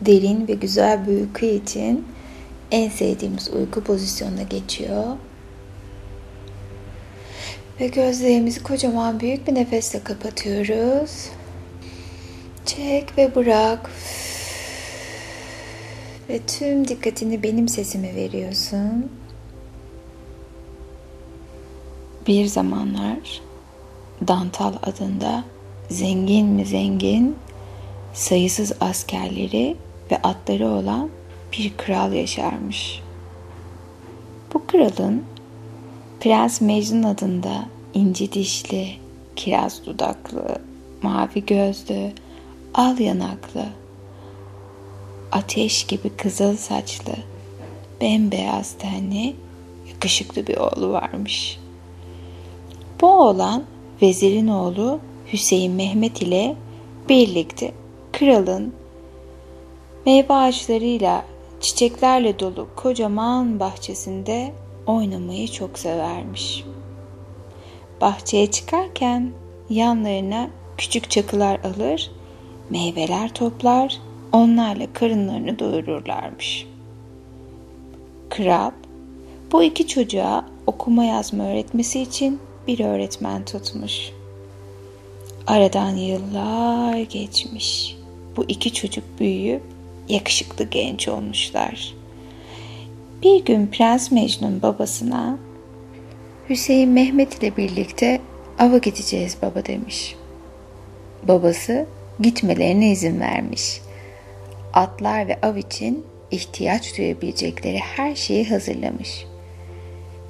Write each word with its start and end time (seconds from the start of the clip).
derin 0.00 0.48
ve 0.48 0.52
güzel 0.52 1.06
bir 1.06 1.12
uyku 1.12 1.46
için 1.46 2.06
en 2.70 2.88
sevdiğimiz 2.88 3.48
uyku 3.48 3.84
pozisyonuna 3.84 4.42
geçiyor. 4.42 5.04
Ve 7.80 7.86
gözlerimizi 7.86 8.62
kocaman 8.62 9.20
büyük 9.20 9.46
bir 9.46 9.54
nefesle 9.54 10.02
kapatıyoruz. 10.02 11.28
Çek 12.66 13.18
ve 13.18 13.34
bırak. 13.34 13.90
Ve 16.28 16.40
tüm 16.46 16.88
dikkatini 16.88 17.42
benim 17.42 17.68
sesime 17.68 18.14
veriyorsun. 18.14 19.12
Bir 22.26 22.46
zamanlar 22.46 23.42
Dantal 24.28 24.72
adında 24.82 25.44
zengin 25.90 26.46
mi 26.46 26.66
zengin 26.66 27.36
sayısız 28.14 28.72
askerleri 28.80 29.76
ve 30.10 30.16
atları 30.16 30.68
olan 30.68 31.10
bir 31.52 31.72
kral 31.76 32.12
yaşarmış. 32.12 33.02
Bu 34.54 34.66
kralın 34.66 35.24
Prens 36.20 36.60
Mecnun 36.60 37.02
adında 37.02 37.66
inci 37.94 38.32
dişli, 38.32 38.88
kiraz 39.36 39.86
dudaklı, 39.86 40.58
mavi 41.02 41.46
gözlü, 41.46 42.12
al 42.74 42.98
yanaklı, 42.98 43.64
ateş 45.32 45.84
gibi 45.84 46.10
kızıl 46.10 46.56
saçlı, 46.56 47.12
bembeyaz 48.00 48.72
tenli, 48.78 49.36
yakışıklı 49.88 50.46
bir 50.46 50.56
oğlu 50.56 50.92
varmış. 50.92 51.58
Bu 53.00 53.06
oğlan 53.06 53.64
vezirin 54.02 54.48
oğlu 54.48 55.00
Hüseyin 55.32 55.72
Mehmet 55.72 56.22
ile 56.22 56.56
birlikte 57.08 57.72
kralın 58.12 58.74
meyve 60.06 60.34
ağaçlarıyla 60.34 61.24
çiçeklerle 61.60 62.38
dolu 62.38 62.68
kocaman 62.76 63.60
bahçesinde 63.60 64.52
oynamayı 64.86 65.48
çok 65.48 65.78
severmiş. 65.78 66.64
Bahçeye 68.00 68.50
çıkarken 68.50 69.32
yanlarına 69.70 70.50
küçük 70.76 71.10
çakılar 71.10 71.60
alır, 71.60 72.10
meyveler 72.70 73.34
toplar, 73.34 74.00
onlarla 74.32 74.92
karınlarını 74.92 75.58
doyururlarmış. 75.58 76.66
Kral 78.28 78.70
bu 79.52 79.62
iki 79.62 79.86
çocuğa 79.86 80.44
okuma 80.66 81.04
yazma 81.04 81.44
öğretmesi 81.44 82.00
için 82.00 82.40
bir 82.66 82.80
öğretmen 82.80 83.44
tutmuş. 83.44 84.10
Aradan 85.46 85.96
yıllar 85.96 86.98
geçmiş. 86.98 87.96
Bu 88.36 88.44
iki 88.48 88.72
çocuk 88.72 89.04
büyüyüp 89.20 89.62
yakışıklı 90.08 90.64
genç 90.64 91.08
olmuşlar. 91.08 91.94
Bir 93.22 93.44
gün 93.44 93.66
Prens 93.66 94.10
Mecnun 94.10 94.62
babasına 94.62 95.38
Hüseyin 96.48 96.90
Mehmet 96.90 97.42
ile 97.42 97.56
birlikte 97.56 98.20
ava 98.58 98.78
gideceğiz 98.78 99.36
baba 99.42 99.66
demiş. 99.66 100.16
Babası 101.22 101.86
gitmelerine 102.20 102.90
izin 102.90 103.20
vermiş. 103.20 103.80
Atlar 104.74 105.28
ve 105.28 105.40
av 105.42 105.56
için 105.56 106.04
ihtiyaç 106.30 106.98
duyabilecekleri 106.98 107.78
her 107.78 108.14
şeyi 108.14 108.48
hazırlamış. 108.48 109.26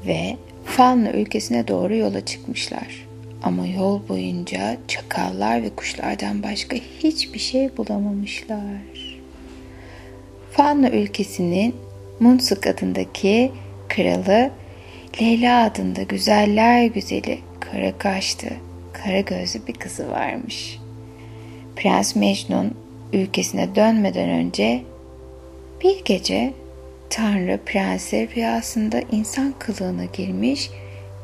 Ve 0.06 0.36
Fanlı 0.64 1.10
ülkesine 1.10 1.68
doğru 1.68 1.96
yola 1.96 2.24
çıkmışlar. 2.24 3.08
Ama 3.42 3.66
yol 3.66 4.08
boyunca 4.08 4.76
çakallar 4.88 5.62
ve 5.62 5.70
kuşlardan 5.70 6.42
başka 6.42 6.76
hiçbir 6.76 7.38
şey 7.38 7.76
bulamamışlar. 7.76 8.97
Fanlı 10.58 10.88
ülkesinin 10.88 11.76
Munsuk 12.20 12.66
adındaki 12.66 13.52
kralı 13.88 14.50
Leyla 15.20 15.64
adında 15.64 16.02
güzeller 16.02 16.84
güzeli 16.84 17.38
kara 17.60 17.98
kaşlı, 17.98 18.48
kara 18.92 19.20
gözlü 19.20 19.66
bir 19.66 19.72
kızı 19.72 20.10
varmış. 20.10 20.78
Prens 21.76 22.16
Mecnun 22.16 22.74
ülkesine 23.12 23.74
dönmeden 23.74 24.28
önce 24.28 24.82
bir 25.80 26.04
gece 26.04 26.54
Tanrı 27.10 27.60
prense 27.66 28.28
rüyasında 28.36 29.00
insan 29.12 29.54
kılığına 29.58 30.04
girmiş 30.04 30.70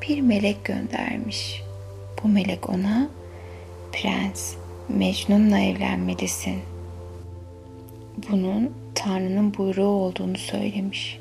bir 0.08 0.20
melek 0.20 0.64
göndermiş. 0.64 1.62
Bu 2.22 2.28
melek 2.28 2.68
ona 2.70 3.08
prens 3.92 4.54
Mecnun'la 4.88 5.58
evlenmelisin. 5.58 6.58
Bunun 8.30 8.83
Tanrı'nın 8.94 9.54
buyruğu 9.54 9.86
olduğunu 9.86 10.38
söylemiş. 10.38 11.18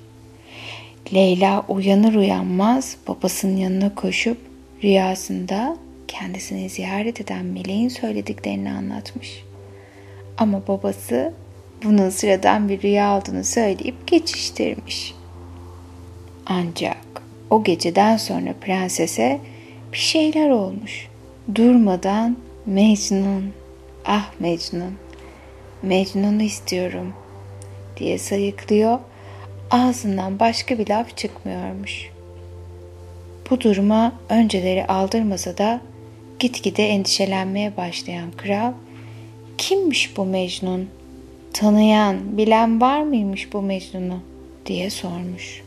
Leyla 1.13 1.65
uyanır 1.67 2.15
uyanmaz 2.15 2.97
babasının 3.07 3.57
yanına 3.57 3.95
koşup 3.95 4.37
rüyasında 4.83 5.77
kendisini 6.07 6.69
ziyaret 6.69 7.21
eden 7.21 7.45
meleğin 7.45 7.89
söylediklerini 7.89 8.71
anlatmış. 8.71 9.43
Ama 10.37 10.67
babası 10.67 11.33
bunun 11.83 12.09
sıradan 12.09 12.69
bir 12.69 12.81
rüya 12.81 13.17
olduğunu 13.17 13.43
söyleyip 13.43 14.07
geçiştirmiş. 14.07 15.13
Ancak 16.45 16.97
o 17.49 17.63
geceden 17.63 18.17
sonra 18.17 18.53
prensese 18.61 19.39
bir 19.93 19.97
şeyler 19.97 20.49
olmuş. 20.49 21.07
Durmadan 21.55 22.37
Mecnun, 22.65 23.53
ah 24.05 24.31
Mecnun, 24.39 24.93
Mecnun'u 25.83 26.43
istiyorum 26.43 27.13
diye 27.97 28.17
sayıklıyor. 28.17 28.99
Ağzından 29.71 30.39
başka 30.39 30.77
bir 30.77 30.89
laf 30.89 31.17
çıkmıyormuş. 31.17 32.09
Bu 33.49 33.61
duruma 33.61 34.13
önceleri 34.29 34.85
aldırmasa 34.87 35.57
da 35.57 35.81
gitgide 36.39 36.87
endişelenmeye 36.87 37.77
başlayan 37.77 38.31
kral 38.31 38.73
kimmiş 39.57 40.17
bu 40.17 40.25
Mecnun 40.25 40.89
Tanıyan, 41.53 42.37
bilen 42.37 42.81
var 42.81 43.03
mıymış 43.03 43.53
bu 43.53 43.61
Mecnun'u 43.61 44.19
diye 44.65 44.89
sormuş. 44.89 45.63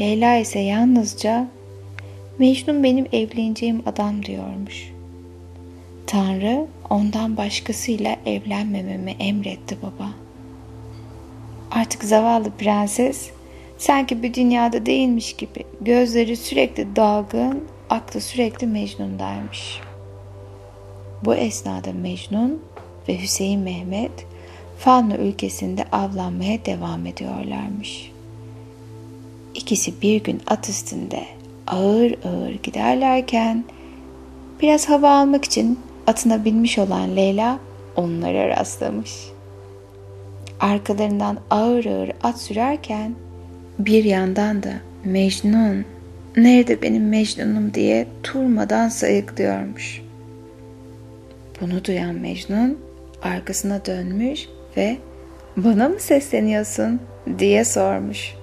Leyla 0.00 0.36
ise 0.36 0.58
yalnızca 0.58 1.48
Mecnun 2.38 2.84
benim 2.84 3.06
evleneceğim 3.12 3.82
adam 3.86 4.24
diyormuş. 4.24 4.92
Tanrı 6.06 6.66
ondan 6.90 7.36
başkasıyla 7.36 8.16
evlenmememi 8.26 9.10
emretti 9.10 9.76
baba. 9.82 10.21
Artık 11.74 12.04
zavallı 12.04 12.50
prenses 12.50 13.30
sanki 13.78 14.22
bir 14.22 14.34
dünyada 14.34 14.86
değilmiş 14.86 15.32
gibi 15.32 15.64
gözleri 15.80 16.36
sürekli 16.36 16.96
dalgın, 16.96 17.64
aklı 17.90 18.20
sürekli 18.20 18.66
Mecnun'daymış. 18.66 19.80
Bu 21.24 21.34
esnada 21.34 21.92
Mecnun 21.92 22.62
ve 23.08 23.22
Hüseyin 23.22 23.60
Mehmet 23.60 24.26
Fanlı 24.78 25.14
ülkesinde 25.14 25.84
avlanmaya 25.92 26.64
devam 26.64 27.06
ediyorlarmış. 27.06 28.12
İkisi 29.54 30.02
bir 30.02 30.24
gün 30.24 30.42
at 30.46 30.68
üstünde 30.68 31.24
ağır 31.66 32.14
ağır 32.24 32.54
giderlerken 32.62 33.64
biraz 34.60 34.88
hava 34.88 35.10
almak 35.10 35.44
için 35.44 35.78
atına 36.06 36.44
binmiş 36.44 36.78
olan 36.78 37.16
Leyla 37.16 37.58
onlara 37.96 38.48
rastlamış. 38.48 39.31
Arkalarından 40.62 41.38
ağır 41.50 41.84
ağır 41.84 42.10
at 42.22 42.40
sürerken 42.40 43.14
bir 43.78 44.04
yandan 44.04 44.62
da 44.62 44.72
Mecnun, 45.04 45.84
nerede 46.36 46.82
benim 46.82 47.08
Mecnun'um 47.08 47.74
diye 47.74 48.06
turmadan 48.22 48.88
sayıklıyormuş. 48.88 50.02
Bunu 51.60 51.84
duyan 51.84 52.14
Mecnun 52.14 52.78
arkasına 53.22 53.86
dönmüş 53.86 54.48
ve 54.76 54.96
bana 55.56 55.88
mı 55.88 56.00
sesleniyorsun 56.00 57.00
diye 57.38 57.64
sormuş. 57.64 58.34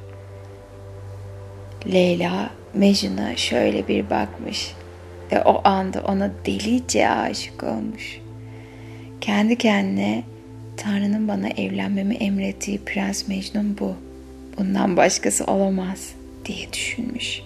Leyla 1.92 2.50
Mecnun'a 2.74 3.36
şöyle 3.36 3.88
bir 3.88 4.10
bakmış 4.10 4.74
ve 5.32 5.44
o 5.44 5.62
anda 5.64 6.02
ona 6.02 6.32
delice 6.46 7.10
aşık 7.10 7.64
olmuş. 7.64 8.22
Kendi 9.22 9.58
kendine 9.58 10.24
Tanrı'nın 10.80 11.28
bana 11.28 11.50
evlenmemi 11.50 12.16
emrettiği 12.16 12.80
Prens 12.86 13.28
Mecnun 13.28 13.78
bu. 13.80 13.96
Bundan 14.58 14.98
başkası 14.98 15.46
olamaz 15.46 16.14
diye 16.46 16.74
düşünmüş. 16.74 17.42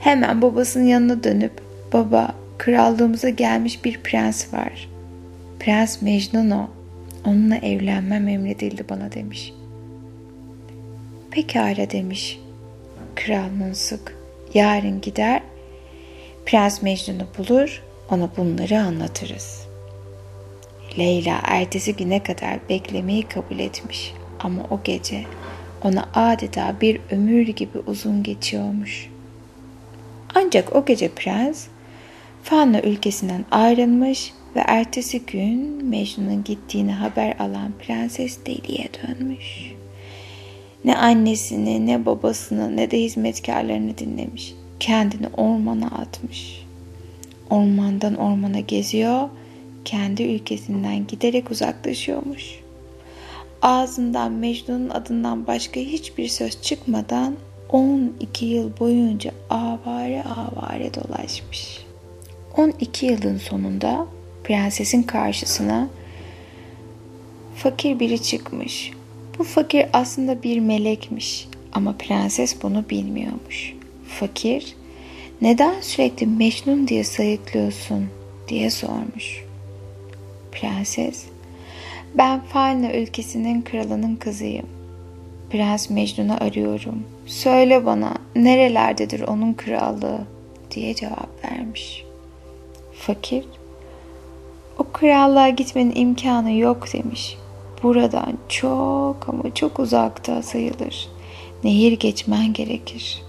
Hemen 0.00 0.42
babasının 0.42 0.84
yanına 0.84 1.24
dönüp 1.24 1.52
baba 1.92 2.34
krallığımıza 2.58 3.28
gelmiş 3.28 3.84
bir 3.84 3.98
prens 3.98 4.54
var. 4.54 4.88
Prens 5.58 6.02
Mecnun 6.02 6.50
o 6.50 6.70
Onunla 7.24 7.56
evlenmem 7.56 8.28
emredildi 8.28 8.84
bana 8.88 9.12
demiş. 9.12 9.52
Pekala 11.30 11.90
demiş. 11.90 12.40
Kral 13.14 13.48
Munsuk 13.58 14.12
yarın 14.54 15.00
gider 15.00 15.42
Prens 16.46 16.82
Mecnun'u 16.82 17.26
bulur 17.38 17.82
ona 18.10 18.30
bunları 18.36 18.78
anlatırız. 18.78 19.61
Leyla 20.98 21.40
ertesi 21.42 21.96
güne 21.96 22.22
kadar 22.22 22.68
beklemeyi 22.68 23.22
kabul 23.22 23.58
etmiş. 23.58 24.14
Ama 24.40 24.62
o 24.70 24.80
gece 24.84 25.24
ona 25.84 26.08
adeta 26.14 26.74
bir 26.80 27.00
ömür 27.10 27.48
gibi 27.48 27.78
uzun 27.86 28.22
geçiyormuş. 28.22 29.10
Ancak 30.34 30.76
o 30.76 30.84
gece 30.84 31.08
prens 31.08 31.66
Fanna 32.42 32.80
ülkesinden 32.80 33.44
ayrılmış 33.50 34.32
ve 34.56 34.60
ertesi 34.60 35.26
gün 35.26 35.84
Mecnun'un 35.84 36.44
gittiğini 36.44 36.92
haber 36.92 37.34
alan 37.38 37.72
prenses 37.86 38.38
deliye 38.46 38.88
dönmüş. 39.02 39.72
Ne 40.84 40.96
annesini 40.96 41.86
ne 41.86 42.06
babasını 42.06 42.76
ne 42.76 42.90
de 42.90 42.98
hizmetkarlarını 42.98 43.98
dinlemiş. 43.98 44.54
Kendini 44.80 45.26
ormana 45.36 45.86
atmış. 45.86 46.66
Ormandan 47.50 48.14
ormana 48.14 48.60
geziyor, 48.60 49.28
kendi 49.84 50.22
ülkesinden 50.22 51.06
giderek 51.06 51.50
uzaklaşıyormuş. 51.50 52.60
Ağzından 53.62 54.32
Mecnun'un 54.32 54.90
adından 54.90 55.46
başka 55.46 55.80
hiçbir 55.80 56.28
söz 56.28 56.62
çıkmadan 56.62 57.36
12 57.68 58.44
yıl 58.44 58.78
boyunca 58.80 59.30
avare 59.50 60.22
avare 60.22 60.94
dolaşmış. 60.94 61.84
12 62.56 63.06
yılın 63.06 63.38
sonunda 63.38 64.06
prensesin 64.44 65.02
karşısına 65.02 65.88
fakir 67.56 68.00
biri 68.00 68.22
çıkmış. 68.22 68.90
Bu 69.38 69.44
fakir 69.44 69.86
aslında 69.92 70.42
bir 70.42 70.58
melekmiş 70.58 71.48
ama 71.72 71.92
prenses 71.92 72.62
bunu 72.62 72.84
bilmiyormuş. 72.90 73.74
Fakir, 74.08 74.74
neden 75.40 75.80
sürekli 75.80 76.26
Mecnun 76.26 76.88
diye 76.88 77.04
sayıklıyorsun 77.04 78.08
diye 78.48 78.70
sormuş. 78.70 79.41
Prenses, 80.62 81.24
ben 82.14 82.40
Falna 82.40 82.92
ülkesinin 82.92 83.62
kralının 83.62 84.16
kızıyım. 84.16 84.66
Prens 85.50 85.90
Mecnun'u 85.90 86.36
arıyorum. 86.40 87.02
Söyle 87.26 87.86
bana 87.86 88.14
nerelerdedir 88.36 89.20
onun 89.20 89.52
krallığı 89.52 90.18
diye 90.70 90.94
cevap 90.94 91.44
vermiş. 91.44 92.04
Fakir, 92.92 93.44
o 94.78 94.84
krallığa 94.92 95.48
gitmenin 95.48 95.94
imkanı 95.94 96.52
yok 96.52 96.92
demiş. 96.92 97.36
Buradan 97.82 98.38
çok 98.48 99.28
ama 99.28 99.54
çok 99.54 99.78
uzakta 99.78 100.42
sayılır. 100.42 101.08
Nehir 101.64 101.92
geçmen 101.92 102.52
gerekir. 102.52 103.22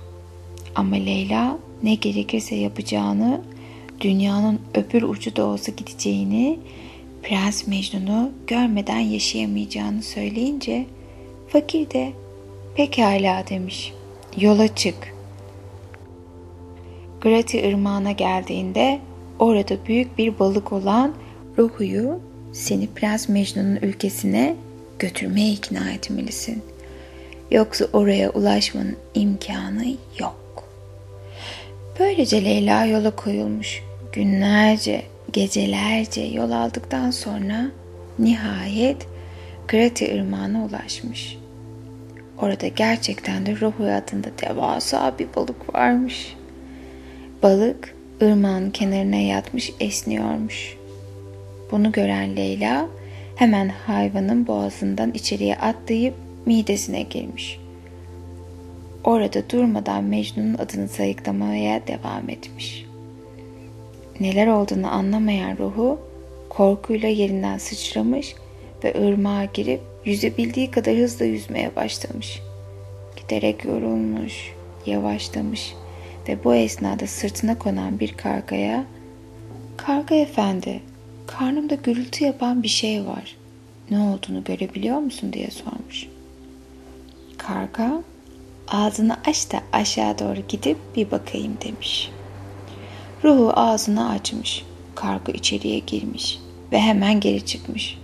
Ama 0.75 0.95
Leyla 0.95 1.57
ne 1.83 1.95
gerekirse 1.95 2.55
yapacağını, 2.55 3.41
dünyanın 4.01 4.59
öbür 4.73 5.01
ucu 5.01 5.35
da 5.35 5.45
olsa 5.45 5.71
gideceğini, 5.71 6.59
Prens 7.23 7.67
Mecnun'u 7.67 8.31
görmeden 8.47 8.99
yaşayamayacağını 8.99 10.03
söyleyince 10.03 10.85
fakir 11.47 11.89
de 11.89 12.11
pekala 12.75 13.47
demiş. 13.49 13.93
Yola 14.37 14.75
çık. 14.75 15.13
Grati 17.21 17.69
ırmağına 17.69 18.11
geldiğinde 18.11 18.99
orada 19.39 19.85
büyük 19.85 20.17
bir 20.17 20.39
balık 20.39 20.73
olan 20.73 21.13
Ruhu'yu 21.57 22.19
seni 22.53 22.87
Prens 22.87 23.29
Mecnun'un 23.29 23.75
ülkesine 23.75 24.55
götürmeye 24.99 25.51
ikna 25.51 25.91
etmelisin. 25.91 26.63
Yoksa 27.51 27.85
oraya 27.93 28.29
ulaşmanın 28.29 28.95
imkanı 29.13 29.85
yok. 30.19 30.63
Böylece 31.99 32.45
Leyla 32.45 32.85
yola 32.85 33.15
koyulmuş. 33.15 33.83
Günlerce, 34.11 35.03
gecelerce 35.31 36.21
yol 36.21 36.51
aldıktan 36.51 37.11
sonra 37.11 37.65
nihayet 38.19 39.07
Grati 39.67 40.15
ırmağına 40.15 40.65
ulaşmış. 40.65 41.37
Orada 42.37 42.67
gerçekten 42.67 43.45
de 43.45 43.55
Ruhu 43.61 43.83
adında 43.83 44.27
devasa 44.41 45.15
bir 45.19 45.27
balık 45.35 45.75
varmış. 45.75 46.35
Balık 47.43 47.95
ırmağın 48.21 48.71
kenarına 48.71 49.15
yatmış 49.15 49.71
esniyormuş. 49.79 50.77
Bunu 51.71 51.91
gören 51.91 52.35
Leyla 52.35 52.85
hemen 53.35 53.69
hayvanın 53.69 54.47
boğazından 54.47 55.11
içeriye 55.11 55.55
atlayıp 55.55 56.13
midesine 56.45 57.01
girmiş. 57.01 57.59
Orada 59.03 59.49
durmadan 59.49 60.03
Mecnun'un 60.03 60.53
adını 60.53 60.87
sayıklamaya 60.87 61.87
devam 61.87 62.29
etmiş. 62.29 62.82
Neler 64.19 64.47
olduğunu 64.47 64.87
anlamayan 64.87 65.57
ruhu 65.57 65.99
korkuyla 66.49 67.09
yerinden 67.09 67.57
sıçramış 67.57 68.35
ve 68.83 69.07
ırmağa 69.07 69.45
girip 69.45 69.81
yüzebildiği 70.05 70.71
kadar 70.71 70.95
hızla 70.95 71.25
yüzmeye 71.25 71.75
başlamış. 71.75 72.41
Giderek 73.15 73.65
yorulmuş, 73.65 74.53
yavaşlamış 74.85 75.73
ve 76.27 76.43
bu 76.43 76.55
esnada 76.55 77.07
sırtına 77.07 77.59
konan 77.59 77.99
bir 77.99 78.13
kargaya 78.13 78.85
''Karga 79.77 80.15
efendi, 80.15 80.81
karnımda 81.27 81.75
gürültü 81.75 82.25
yapan 82.25 82.63
bir 82.63 82.67
şey 82.67 83.05
var. 83.05 83.35
Ne 83.91 83.99
olduğunu 83.99 84.43
görebiliyor 84.43 84.97
musun?'' 84.97 85.33
diye 85.33 85.51
sormuş. 85.51 86.07
Karga 87.37 88.03
ağzını 88.67 89.17
aç 89.25 89.51
da 89.51 89.59
aşağı 89.73 90.19
doğru 90.19 90.39
gidip 90.47 90.77
bir 90.95 91.11
bakayım 91.11 91.57
demiş. 91.65 92.11
Ruhu 93.23 93.51
ağzını 93.55 94.09
açmış. 94.09 94.65
Karga 94.95 95.31
içeriye 95.31 95.79
girmiş 95.79 96.39
ve 96.71 96.79
hemen 96.79 97.19
geri 97.19 97.45
çıkmış. 97.45 97.97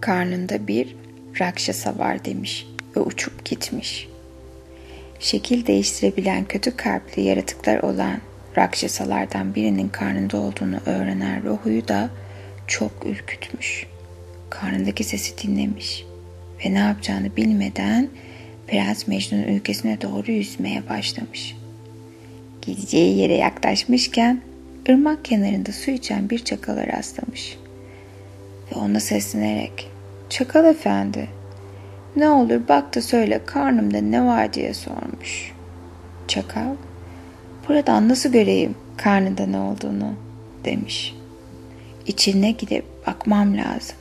Karnında 0.00 0.68
bir 0.68 0.96
rakşasa 1.40 1.98
var 1.98 2.24
demiş 2.24 2.66
ve 2.96 3.00
uçup 3.00 3.44
gitmiş. 3.44 4.08
Şekil 5.20 5.66
değiştirebilen 5.66 6.44
kötü 6.44 6.76
kalpli 6.76 7.22
yaratıklar 7.22 7.78
olan 7.78 8.20
rakşasalardan 8.58 9.54
birinin 9.54 9.88
karnında 9.88 10.36
olduğunu 10.36 10.76
öğrenen 10.86 11.44
Ruhu'yu 11.44 11.88
da 11.88 12.10
çok 12.66 12.92
ürkütmüş. 13.06 13.86
Karnındaki 14.50 15.04
sesi 15.04 15.38
dinlemiş 15.38 16.04
ve 16.64 16.74
ne 16.74 16.78
yapacağını 16.78 17.36
bilmeden 17.36 18.08
Prens 18.66 19.06
Mecnun 19.06 19.42
ülkesine 19.42 20.00
doğru 20.00 20.32
yüzmeye 20.32 20.88
başlamış. 20.88 21.59
Gideceği 22.62 23.18
yere 23.18 23.34
yaklaşmışken 23.34 24.40
ırmak 24.88 25.24
kenarında 25.24 25.72
su 25.72 25.90
içen 25.90 26.30
bir 26.30 26.38
çakala 26.38 26.86
rastlamış. 26.86 27.58
Ve 28.72 28.78
ona 28.78 29.00
seslenerek 29.00 29.90
''Çakal 30.30 30.64
efendi, 30.64 31.28
ne 32.16 32.28
olur 32.28 32.60
bak 32.68 32.94
da 32.94 33.02
söyle 33.02 33.40
karnımda 33.46 34.00
ne 34.00 34.24
var?'' 34.24 34.52
diye 34.52 34.74
sormuş. 34.74 35.52
Çakal 36.28 36.74
''Buradan 37.68 38.08
nasıl 38.08 38.32
göreyim 38.32 38.74
karnında 38.96 39.46
ne 39.46 39.58
olduğunu?'' 39.58 40.16
demiş. 40.64 41.14
İçine 42.06 42.50
gidip 42.50 42.84
bakmam 43.06 43.56
lazım. 43.56 43.96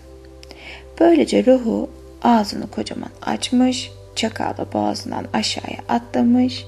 Böylece 0.99 1.45
ruhu 1.45 1.89
ağzını 2.23 2.67
kocaman 2.67 3.09
açmış, 3.21 3.91
çakal 4.15 4.57
da 4.57 4.73
boğazından 4.73 5.25
aşağıya 5.33 5.79
atlamış 5.89 6.65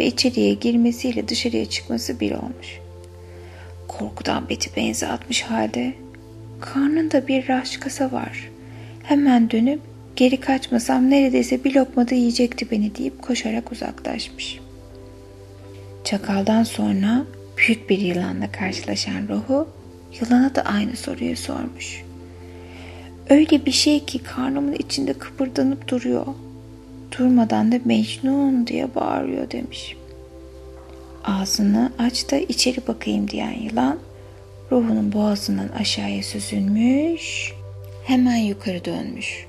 ve 0.00 0.06
içeriye 0.06 0.54
girmesiyle 0.54 1.28
dışarıya 1.28 1.66
çıkması 1.66 2.20
bir 2.20 2.32
olmuş. 2.32 2.80
Korkudan 3.88 4.48
beti 4.48 4.76
benzi 4.76 5.06
atmış 5.06 5.42
halde 5.42 5.94
karnında 6.60 7.28
bir 7.28 7.48
raşkasa 7.48 8.12
var. 8.12 8.50
Hemen 9.02 9.50
dönüp 9.50 9.80
geri 10.16 10.40
kaçmasam 10.40 11.10
neredeyse 11.10 11.64
bir 11.64 11.74
lokmada 11.74 12.14
yiyecekti 12.14 12.70
beni 12.70 12.96
deyip 12.96 13.22
koşarak 13.22 13.72
uzaklaşmış. 13.72 14.60
Çakaldan 16.04 16.62
sonra 16.62 17.24
büyük 17.58 17.90
bir 17.90 17.98
yılanla 17.98 18.52
karşılaşan 18.52 19.28
ruhu 19.28 19.68
yılana 20.20 20.54
da 20.54 20.62
aynı 20.62 20.96
soruyu 20.96 21.36
sormuş. 21.36 22.04
Öyle 23.30 23.66
bir 23.66 23.72
şey 23.72 24.04
ki 24.04 24.18
karnımın 24.18 24.72
içinde 24.72 25.12
kıpırdanıp 25.12 25.88
duruyor. 25.88 26.26
Durmadan 27.18 27.72
da 27.72 27.80
Mecnun 27.84 28.66
diye 28.66 28.94
bağırıyor 28.94 29.50
demiş. 29.50 29.96
Ağzını 31.24 31.92
aç 31.98 32.30
da 32.30 32.36
içeri 32.36 32.86
bakayım 32.86 33.28
diyen 33.28 33.60
yılan 33.60 33.98
ruhunun 34.72 35.12
boğazından 35.12 35.68
aşağıya 35.68 36.22
süzülmüş, 36.22 37.52
hemen 38.04 38.36
yukarı 38.36 38.84
dönmüş. 38.84 39.46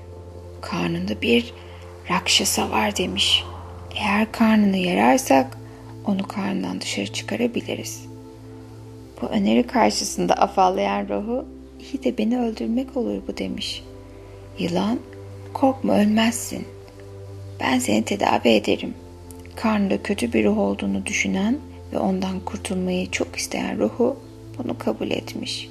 Karnında 0.60 1.22
bir 1.22 1.54
rakşasa 2.10 2.70
var 2.70 2.96
demiş. 2.96 3.44
Eğer 3.96 4.32
karnını 4.32 4.76
yararsak 4.76 5.58
onu 6.06 6.28
karnından 6.28 6.80
dışarı 6.80 7.06
çıkarabiliriz. 7.06 8.06
Bu 9.22 9.26
öneri 9.26 9.66
karşısında 9.66 10.34
afallayan 10.34 11.08
ruhu 11.08 11.44
iyi 11.80 12.04
de 12.04 12.18
beni 12.18 12.40
öldürmek 12.40 12.96
olur 12.96 13.22
bu 13.28 13.36
demiş. 13.36 13.82
Yılan 14.58 14.98
korkma 15.52 15.98
ölmezsin. 15.98 16.75
Ben 17.60 17.78
seni 17.78 18.04
tedavi 18.04 18.48
ederim. 18.48 18.94
Karnında 19.56 20.02
kötü 20.02 20.32
bir 20.32 20.44
ruh 20.44 20.58
olduğunu 20.58 21.06
düşünen 21.06 21.58
ve 21.92 21.98
ondan 21.98 22.40
kurtulmayı 22.40 23.10
çok 23.10 23.36
isteyen 23.36 23.78
ruhu 23.78 24.16
bunu 24.58 24.78
kabul 24.78 25.10
etmiş. 25.10 25.68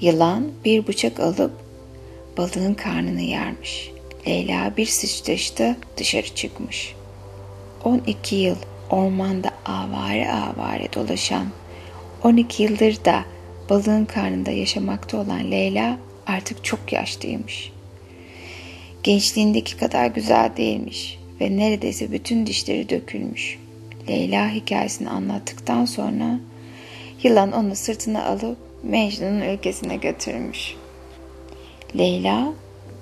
Yılan 0.00 0.50
bir 0.64 0.86
bıçak 0.86 1.20
alıp 1.20 1.52
balığın 2.38 2.74
karnını 2.74 3.22
yarmış. 3.22 3.90
Leyla 4.26 4.76
bir 4.76 4.86
sıçrayışta 4.86 5.76
dışarı 5.96 6.34
çıkmış. 6.34 6.94
12 7.84 8.36
yıl 8.36 8.56
ormanda 8.90 9.50
avare 9.66 10.32
avare 10.32 10.92
dolaşan, 10.94 11.46
12 12.24 12.62
yıldır 12.62 13.04
da 13.04 13.24
balığın 13.70 14.04
karnında 14.04 14.50
yaşamakta 14.50 15.16
olan 15.16 15.50
Leyla 15.50 15.98
artık 16.26 16.64
çok 16.64 16.92
yaşlıymış. 16.92 17.71
Gençliğindeki 19.02 19.76
kadar 19.76 20.06
güzel 20.06 20.50
değilmiş 20.56 21.18
ve 21.40 21.56
neredeyse 21.56 22.12
bütün 22.12 22.46
dişleri 22.46 22.88
dökülmüş. 22.88 23.58
Leyla 24.08 24.50
hikayesini 24.50 25.10
anlattıktan 25.10 25.84
sonra 25.84 26.40
yılan 27.22 27.52
onu 27.52 27.76
sırtına 27.76 28.24
alıp 28.24 28.56
Mecnun'un 28.82 29.40
ülkesine 29.40 29.96
götürmüş. 29.96 30.74
Leyla 31.98 32.52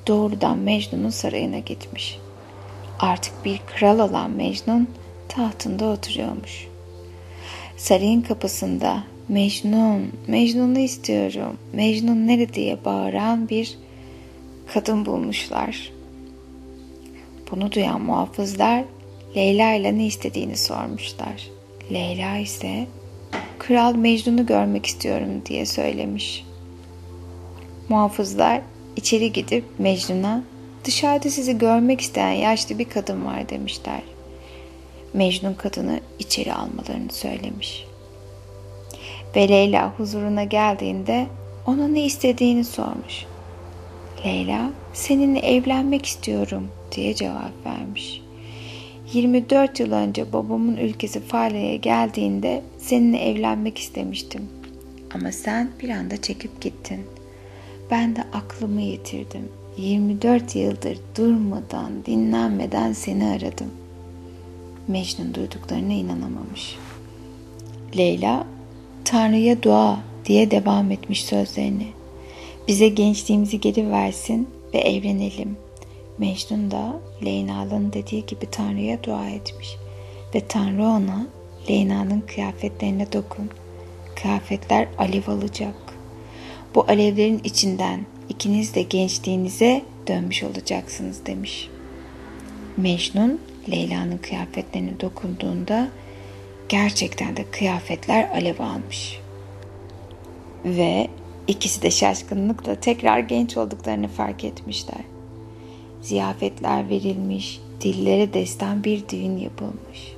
doğrudan 0.07 0.59
Mecnun'un 0.59 1.11
sarayına 1.11 1.59
gitmiş. 1.59 2.19
Artık 2.99 3.45
bir 3.45 3.61
kral 3.67 3.99
olan 3.99 4.31
Mecnun 4.31 4.89
tahtında 5.29 5.87
oturuyormuş. 5.87 6.67
Sarayın 7.77 8.21
kapısında 8.21 9.05
Mecnun, 9.29 10.13
Mecnun'u 10.27 10.79
istiyorum, 10.79 11.57
Mecnun 11.73 12.27
nerede 12.27 12.55
diye 12.55 12.85
bağıran 12.85 13.49
bir 13.49 13.79
kadın 14.75 15.07
bulmuşlar. 15.07 15.93
Bunu 17.51 17.73
duyan 17.73 18.01
muhafızlar 18.01 18.85
Leyla 19.37 19.75
ile 19.75 19.99
ne 19.99 20.07
istediğini 20.07 20.57
sormuşlar. 20.57 21.51
Leyla 21.93 22.37
ise 22.37 22.87
Kral 23.59 23.95
Mecnun'u 23.95 24.47
görmek 24.47 24.87
istiyorum 24.87 25.43
diye 25.47 25.67
söylemiş. 25.67 26.47
Muhafızlar 27.89 28.61
içeri 28.97 29.33
gidip 29.33 29.65
Mecnun'a 29.79 30.43
dışarıda 30.85 31.31
sizi 31.31 31.59
görmek 31.59 32.01
isteyen 32.01 32.33
yaşlı 32.33 32.79
bir 32.79 32.89
kadın 32.89 33.25
var 33.25 33.49
demişler. 33.49 34.01
Mecnun 35.15 35.55
kadını 35.55 36.01
içeri 36.19 36.55
almalarını 36.55 37.13
söylemiş. 37.13 37.87
Ve 39.37 39.49
Leyla 39.49 39.93
huzuruna 39.99 40.45
geldiğinde 40.45 41.27
ona 41.67 41.89
ne 41.89 42.05
istediğini 42.05 42.65
sormuş. 42.65 43.30
Leyla 44.25 44.71
seninle 44.93 45.39
evlenmek 45.39 46.07
istiyorum 46.07 46.69
diye 46.93 47.15
cevap 47.15 47.67
vermiş. 47.67 48.23
24 49.13 49.81
yıl 49.81 49.93
önce 49.93 50.33
babamın 50.33 50.77
ülkesi 50.77 51.21
Fale'ye 51.21 51.77
geldiğinde 51.77 52.63
seninle 52.79 53.19
evlenmek 53.19 53.79
istemiştim. 53.79 54.49
Ama 55.15 55.33
sen 55.33 55.71
bir 55.83 55.89
anda 55.89 56.23
çekip 56.23 56.61
gittin. 56.61 57.01
Ben 57.91 58.17
de 58.17 58.23
aklımı 58.33 58.81
yitirdim. 58.81 59.49
24 59.77 60.57
yıldır 60.57 60.99
durmadan, 61.17 62.05
dinlenmeden 62.07 62.93
seni 62.93 63.25
aradım. 63.27 63.71
Mecnun 64.89 65.35
duyduklarına 65.35 65.93
inanamamış. 65.93 66.77
Leyla, 67.97 68.47
Tanrı'ya 69.05 69.63
dua 69.63 70.01
diye 70.25 70.51
devam 70.51 70.91
etmiş 70.91 71.25
sözlerini. 71.25 71.87
Bize 72.71 72.89
gençliğimizi 72.89 73.61
geri 73.61 73.91
versin 73.91 74.49
ve 74.75 74.79
evlenelim. 74.79 75.57
Mecnun 76.19 76.71
da 76.71 77.01
Leyna'nın 77.25 77.93
dediği 77.93 78.27
gibi 78.27 78.47
Tanrı'ya 78.51 79.05
dua 79.05 79.31
etmiş. 79.31 79.77
Ve 80.35 80.47
Tanrı 80.49 80.83
ona 80.83 81.27
Leyna'nın 81.71 82.21
kıyafetlerine 82.21 83.13
dokun. 83.13 83.51
Kıyafetler 84.17 84.89
alev 84.99 85.29
alacak. 85.29 85.75
Bu 86.75 86.85
alevlerin 86.89 87.41
içinden 87.45 88.07
ikiniz 88.29 88.75
de 88.75 88.83
gençliğinize 88.83 89.83
dönmüş 90.09 90.43
olacaksınız 90.43 91.27
demiş. 91.27 91.69
Mecnun 92.77 93.41
Leyla'nın 93.71 94.19
kıyafetlerine 94.19 95.01
dokunduğunda 95.01 95.89
gerçekten 96.69 97.37
de 97.37 97.45
kıyafetler 97.51 98.31
alev 98.31 98.61
almış. 98.61 99.21
Ve 100.65 101.09
ikisi 101.51 101.83
de 101.83 101.91
şaşkınlıkla 101.91 102.75
tekrar 102.75 103.19
genç 103.19 103.57
olduklarını 103.57 104.09
fark 104.09 104.45
etmişler. 104.45 105.01
Ziyafetler 106.03 106.89
verilmiş, 106.89 107.61
dillere 107.81 108.35
destan 108.35 108.85
bir 108.85 109.09
düğün 109.09 109.37
yapılmış. 109.37 110.13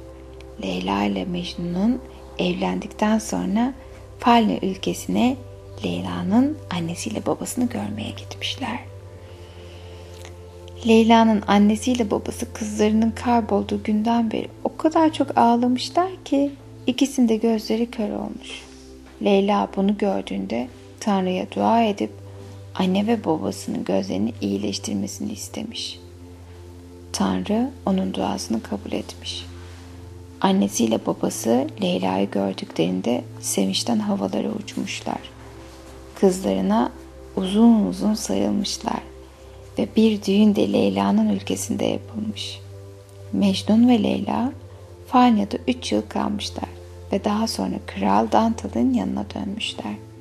Leyla 0.62 1.04
ile 1.04 1.24
Mecnun'un 1.24 2.00
evlendikten 2.38 3.18
sonra 3.18 3.74
Falne 4.18 4.58
ülkesine 4.62 5.36
Leyla'nın 5.84 6.58
annesiyle 6.70 7.26
babasını 7.26 7.68
görmeye 7.68 8.10
gitmişler. 8.10 8.78
Leyla'nın 10.86 11.42
annesiyle 11.46 12.10
babası 12.10 12.52
kızlarının 12.52 13.10
kaybolduğu 13.10 13.82
günden 13.82 14.30
beri 14.30 14.48
o 14.64 14.76
kadar 14.76 15.12
çok 15.12 15.38
ağlamışlar 15.38 16.10
ki 16.24 16.50
ikisinde 16.86 17.36
gözleri 17.36 17.90
kör 17.90 18.10
olmuş. 18.10 18.62
Leyla 19.24 19.68
bunu 19.76 19.98
gördüğünde 19.98 20.68
Tanrı'ya 21.02 21.47
dua 21.50 21.82
edip 21.82 22.11
anne 22.75 23.06
ve 23.06 23.25
babasının 23.25 23.85
gözlerini 23.85 24.32
iyileştirmesini 24.40 25.32
istemiş. 25.32 26.00
Tanrı 27.12 27.71
onun 27.87 28.14
duasını 28.14 28.62
kabul 28.62 28.92
etmiş. 28.92 29.47
Annesiyle 30.40 31.06
babası 31.06 31.66
Leyla'yı 31.82 32.30
gördüklerinde 32.30 33.25
sevinçten 33.40 33.99
havalara 33.99 34.49
uçmuşlar. 34.50 35.18
Kızlarına 36.14 36.92
uzun 37.37 37.87
uzun 37.87 38.14
sarılmışlar 38.14 39.02
ve 39.78 39.88
bir 39.97 40.23
düğün 40.23 40.54
de 40.54 40.73
Leyla'nın 40.73 41.28
ülkesinde 41.28 41.85
yapılmış. 41.85 42.61
Mecnun 43.32 43.88
ve 43.88 44.02
Leyla 44.02 44.52
Fanya'da 45.06 45.56
üç 45.68 45.92
yıl 45.92 46.02
kalmışlar 46.09 46.68
ve 47.12 47.25
daha 47.25 47.47
sonra 47.47 47.76
Kral 47.87 48.32
Dantal'ın 48.32 48.94
yanına 48.94 49.25
dönmüşler. 49.35 50.12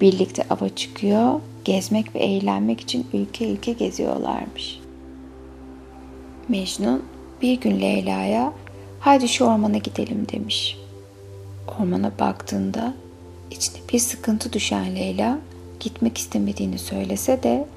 Birlikte 0.00 0.44
ava 0.50 0.68
çıkıyor, 0.68 1.40
gezmek 1.64 2.14
ve 2.14 2.18
eğlenmek 2.18 2.80
için 2.80 3.06
ülke 3.12 3.52
ülke 3.52 3.72
geziyorlarmış. 3.72 4.80
Mecnun 6.48 7.04
bir 7.42 7.60
gün 7.60 7.80
Leyla'ya 7.80 8.52
haydi 9.00 9.28
şu 9.28 9.44
ormana 9.44 9.78
gidelim 9.78 10.26
demiş. 10.32 10.78
Ormana 11.80 12.12
baktığında 12.20 12.94
içine 13.50 13.76
bir 13.92 13.98
sıkıntı 13.98 14.52
düşen 14.52 14.96
Leyla 14.96 15.38
gitmek 15.80 16.18
istemediğini 16.18 16.78
söylese 16.78 17.42
de 17.42 17.68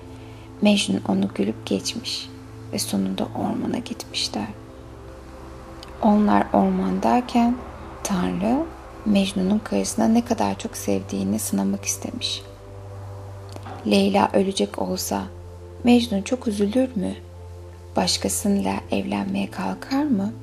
Mecnun 0.62 1.02
onu 1.08 1.30
gülüp 1.36 1.66
geçmiş 1.66 2.30
ve 2.74 2.80
sonunda 2.80 3.28
ormana 3.36 3.78
gitmişler. 3.78 4.48
Onlar 6.02 6.48
ormandayken 6.54 7.56
Tanrı 8.04 8.66
Mecnun'un 9.06 9.60
karısına 9.60 10.08
ne 10.08 10.26
kadar 10.26 10.58
çok 10.58 10.78
sevdiğini 10.78 11.40
sınamak 11.40 11.86
istemiş. 11.86 12.42
Leyla 13.88 14.30
ölecek 14.34 14.82
olsa 14.82 15.24
Mecnun 15.84 16.22
çok 16.22 16.48
üzülür 16.48 16.90
mü? 16.96 17.14
Başkasıyla 17.96 18.74
evlenmeye 18.92 19.52
kalkar 19.52 20.04
mı? 20.04 20.34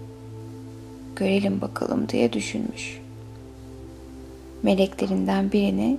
Görelim 1.16 1.60
bakalım 1.60 2.08
diye 2.08 2.32
düşünmüş. 2.32 3.00
Meleklerinden 4.62 5.52
birini 5.52 5.98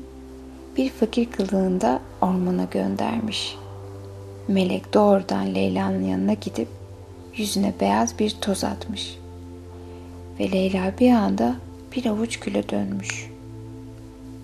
bir 0.77 0.89
fakir 0.89 1.31
kılığında 1.31 1.99
ormana 2.21 2.63
göndermiş. 2.63 3.55
Melek 4.47 4.93
doğrudan 4.93 5.55
Leyla'nın 5.55 6.03
yanına 6.03 6.33
gidip 6.33 6.67
yüzüne 7.35 7.73
beyaz 7.79 8.19
bir 8.19 8.29
toz 8.41 8.63
atmış. 8.63 9.17
Ve 10.39 10.51
Leyla 10.51 10.93
bir 10.99 11.11
anda 11.11 11.55
bir 11.95 12.05
avuç 12.05 12.39
güle 12.39 12.69
dönmüş. 12.69 13.29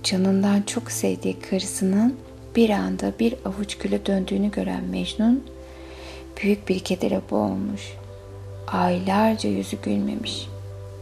Canından 0.03 0.61
çok 0.61 0.91
sevdiği 0.91 1.39
karısının 1.39 2.15
bir 2.55 2.69
anda 2.69 3.13
bir 3.19 3.35
avuç 3.45 3.77
güle 3.77 4.05
döndüğünü 4.05 4.51
gören 4.51 4.83
Mecnun 4.83 5.43
büyük 6.43 6.69
bir 6.69 6.79
kedere 6.79 7.21
boğulmuş. 7.31 7.93
Aylarca 8.67 9.49
yüzü 9.49 9.77
gülmemiş. 9.81 10.47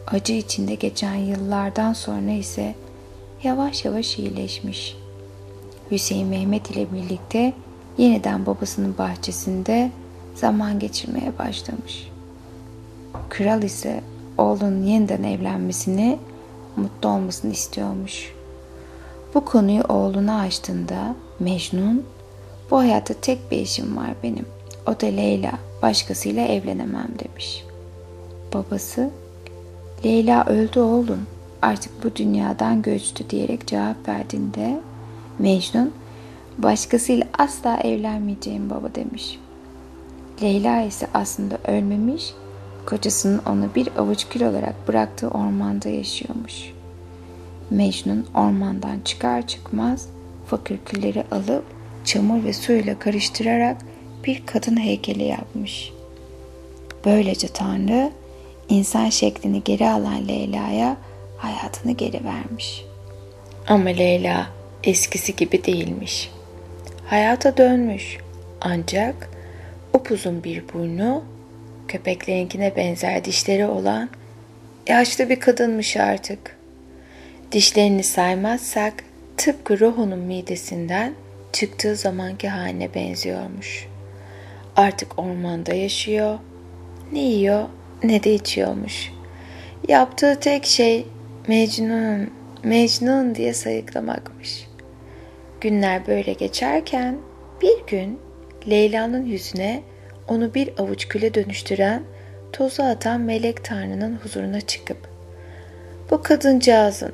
Acı 0.07 0.33
içinde 0.33 0.75
geçen 0.75 1.15
yıllardan 1.15 1.93
sonra 1.93 2.31
ise 2.31 2.75
yavaş 3.43 3.85
yavaş 3.85 4.19
iyileşmiş. 4.19 4.97
Hüseyin 5.91 6.27
Mehmet 6.27 6.71
ile 6.71 6.91
birlikte 6.93 7.53
yeniden 7.97 8.45
babasının 8.45 8.97
bahçesinde 8.97 9.91
zaman 10.35 10.79
geçirmeye 10.79 11.31
başlamış. 11.39 12.07
Kral 13.29 13.63
ise 13.63 14.01
oğlunun 14.37 14.83
yeniden 14.83 15.23
evlenmesini, 15.23 16.19
mutlu 16.75 17.09
olmasını 17.09 17.51
istiyormuş. 17.51 18.33
Bu 19.33 19.45
konuyu 19.45 19.83
oğluna 19.83 20.39
açtığında 20.39 21.15
Mecnun, 21.39 22.05
bu 22.71 22.77
hayatta 22.77 23.13
tek 23.13 23.51
bir 23.51 23.57
eşim 23.57 23.97
var 23.97 24.09
benim. 24.23 24.45
O 24.87 25.01
da 25.01 25.05
Leyla, 25.05 25.51
başkasıyla 25.81 26.45
evlenemem 26.45 27.07
demiş. 27.19 27.63
Babası, 28.53 29.09
Leyla 30.05 30.45
öldü 30.45 30.79
oğlum, 30.79 31.27
artık 31.61 32.03
bu 32.03 32.15
dünyadan 32.15 32.81
göçtü 32.81 33.29
diyerek 33.29 33.67
cevap 33.67 34.07
verdiğinde 34.07 34.81
Mecnun, 35.39 35.93
başkasıyla 36.57 37.25
asla 37.37 37.77
evlenmeyeceğim 37.77 38.69
baba 38.69 38.95
demiş. 38.95 39.39
Leyla 40.41 40.81
ise 40.81 41.07
aslında 41.13 41.57
ölmemiş, 41.67 42.33
kocasının 42.85 43.41
onu 43.49 43.69
bir 43.75 43.89
avuç 43.97 44.29
kül 44.29 44.41
olarak 44.41 44.87
bıraktığı 44.87 45.27
ormanda 45.27 45.89
yaşıyormuş. 45.89 46.73
Mecnun 47.69 48.25
ormandan 48.35 48.99
çıkar 49.05 49.47
çıkmaz 49.47 50.07
fakir 50.47 50.77
külleri 50.85 51.23
alıp 51.31 51.63
çamur 52.05 52.43
ve 52.43 52.53
suyla 52.53 52.99
karıştırarak 52.99 53.77
bir 54.25 54.45
kadın 54.45 54.79
heykeli 54.79 55.23
yapmış. 55.23 55.91
Böylece 57.05 57.47
Tanrı 57.47 58.11
insan 58.69 59.09
şeklini 59.09 59.63
geri 59.63 59.89
alan 59.89 60.27
Leyla'ya 60.27 60.97
hayatını 61.37 61.91
geri 61.91 62.23
vermiş. 62.23 62.85
Ama 63.67 63.89
Leyla 63.89 64.47
eskisi 64.83 65.35
gibi 65.35 65.63
değilmiş. 65.63 66.31
Hayata 67.05 67.57
dönmüş 67.57 68.17
ancak 68.61 69.29
upuzun 69.93 70.43
bir 70.43 70.63
burnu, 70.73 71.23
köpeklerinkine 71.87 72.75
benzer 72.75 73.25
dişleri 73.25 73.65
olan 73.65 74.09
yaşlı 74.87 75.29
bir 75.29 75.39
kadınmış 75.39 75.97
artık. 75.97 76.57
Dişlerini 77.51 78.03
saymazsak 78.03 78.93
tıpkı 79.37 79.79
Roho'nun 79.79 80.19
midesinden 80.19 81.13
çıktığı 81.51 81.95
zamanki 81.95 82.49
haline 82.49 82.93
benziyormuş. 82.93 83.87
Artık 84.75 85.19
ormanda 85.19 85.73
yaşıyor, 85.73 86.39
ne 87.11 87.19
yiyor 87.19 87.65
ne 88.03 88.23
de 88.23 88.33
içiyormuş. 88.33 89.11
Yaptığı 89.87 90.39
tek 90.39 90.65
şey 90.65 91.07
Mecnun, 91.47 92.29
Mecnun 92.63 93.35
diye 93.35 93.53
sayıklamakmış. 93.53 94.67
Günler 95.61 96.07
böyle 96.07 96.33
geçerken 96.33 97.17
bir 97.61 97.87
gün 97.87 98.19
Leyla'nın 98.69 99.25
yüzüne 99.25 99.83
onu 100.27 100.53
bir 100.53 100.69
avuç 100.77 101.07
küle 101.07 101.33
dönüştüren, 101.33 102.03
tozu 102.51 102.83
atan 102.83 103.21
melek 103.21 103.63
tanrının 103.63 104.15
huzuruna 104.15 104.61
çıkıp 104.61 105.13
bu 106.11 106.21
kadıncağızın 106.21 107.11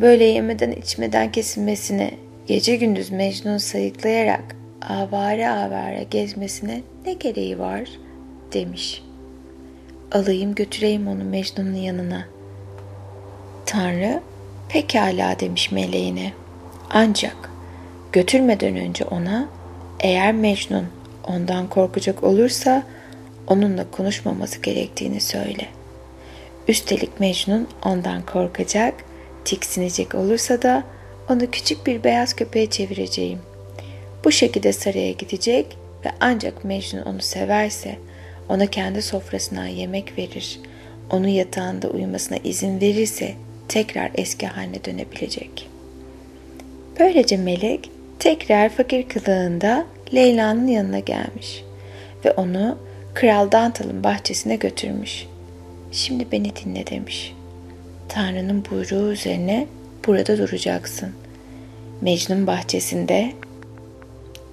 böyle 0.00 0.24
yemeden 0.24 0.72
içmeden 0.72 1.32
kesilmesine, 1.32 2.10
gece 2.46 2.76
gündüz 2.76 3.10
Mecnun 3.10 3.58
sayıklayarak 3.58 4.56
avare 4.88 5.48
avare 5.48 6.06
gezmesine 6.10 6.82
ne 7.06 7.12
gereği 7.12 7.58
var 7.58 7.88
demiş. 8.52 9.02
Alayım 10.12 10.54
götüreyim 10.54 11.08
onu 11.08 11.24
Mecnun'un 11.24 11.74
yanına. 11.74 12.24
Tanrı 13.66 14.20
pekala 14.68 15.40
demiş 15.40 15.72
meleğine. 15.72 16.32
Ancak 16.90 17.50
götürmeden 18.12 18.76
önce 18.76 19.04
ona 19.04 19.48
eğer 20.00 20.32
Mecnun 20.32 20.86
ondan 21.26 21.68
korkacak 21.68 22.24
olursa 22.24 22.82
onunla 23.46 23.90
konuşmaması 23.90 24.62
gerektiğini 24.62 25.20
söyle. 25.20 25.66
Üstelik 26.68 27.20
Mecnun 27.20 27.68
ondan 27.84 28.26
korkacak, 28.26 28.94
tiksinecek 29.44 30.14
olursa 30.14 30.62
da 30.62 30.84
onu 31.30 31.50
küçük 31.50 31.86
bir 31.86 32.04
beyaz 32.04 32.36
köpeğe 32.36 32.70
çevireceğim. 32.70 33.38
Bu 34.24 34.32
şekilde 34.32 34.72
saraya 34.72 35.12
gidecek 35.12 35.78
ve 36.04 36.10
ancak 36.20 36.64
Mecnun 36.64 37.02
onu 37.02 37.20
severse 37.20 37.98
ona 38.48 38.66
kendi 38.66 39.02
sofrasına 39.02 39.68
yemek 39.68 40.18
verir, 40.18 40.60
onu 41.10 41.28
yatağında 41.28 41.88
uyumasına 41.88 42.38
izin 42.44 42.80
verirse 42.80 43.34
tekrar 43.68 44.10
eski 44.14 44.46
haline 44.46 44.84
dönebilecek. 44.84 45.68
Böylece 46.98 47.36
melek 47.36 47.90
tekrar 48.18 48.68
fakir 48.68 49.08
kılığında 49.08 49.86
Leyla'nın 50.14 50.66
yanına 50.66 50.98
gelmiş 50.98 51.64
ve 52.24 52.32
onu 52.32 52.78
Kral 53.14 53.52
Dantal'ın 53.52 54.04
bahçesine 54.04 54.56
götürmüş. 54.56 55.26
Şimdi 55.92 56.32
beni 56.32 56.56
dinle 56.56 56.86
demiş. 56.86 57.34
Tanrı'nın 58.08 58.64
buyruğu 58.70 59.12
üzerine 59.12 59.66
burada 60.06 60.38
duracaksın. 60.38 61.12
Mecnun 62.00 62.46
bahçesinde 62.46 63.32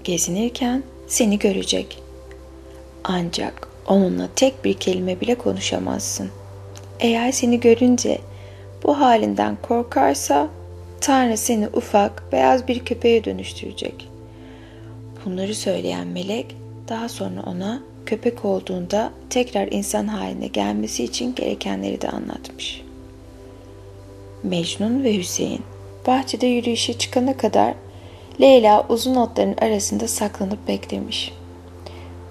gezinirken 0.04 0.84
seni 1.08 1.40
görecek. 1.40 2.00
Ancak 3.04 3.68
onunla 3.88 4.30
tek 4.36 4.66
bir 4.66 4.74
kelime 4.74 5.22
bile 5.22 5.36
konuşamazsın. 5.36 6.30
Eğer 7.00 7.32
seni 7.32 7.60
görünce 7.60 8.18
bu 8.84 9.00
halinden 9.00 9.58
korkarsa 9.62 10.48
Tanrı 11.02 11.38
seni 11.38 11.68
ufak, 11.68 12.24
beyaz 12.32 12.68
bir 12.68 12.86
köpeğe 12.86 13.24
dönüştürecek. 13.24 14.13
Bunları 15.26 15.56
söyleyen 15.56 16.08
melek 16.08 16.56
daha 16.90 17.10
sonra 17.10 17.44
ona 17.46 17.82
köpek 18.06 18.46
olduğunda 18.46 19.12
tekrar 19.30 19.68
insan 19.72 20.08
haline 20.08 20.48
gelmesi 20.48 21.04
için 21.04 21.36
gerekenleri 21.36 22.02
de 22.02 22.10
anlatmış. 22.10 22.82
Mecnun 24.44 25.04
ve 25.04 25.18
Hüseyin 25.18 25.62
bahçede 26.08 26.48
yürüyüşe 26.48 26.94
çıkana 26.94 27.38
kadar 27.38 27.74
Leyla 28.42 28.86
uzun 28.90 29.16
otların 29.16 29.58
arasında 29.58 30.08
saklanıp 30.08 30.68
beklemiş. 30.68 31.34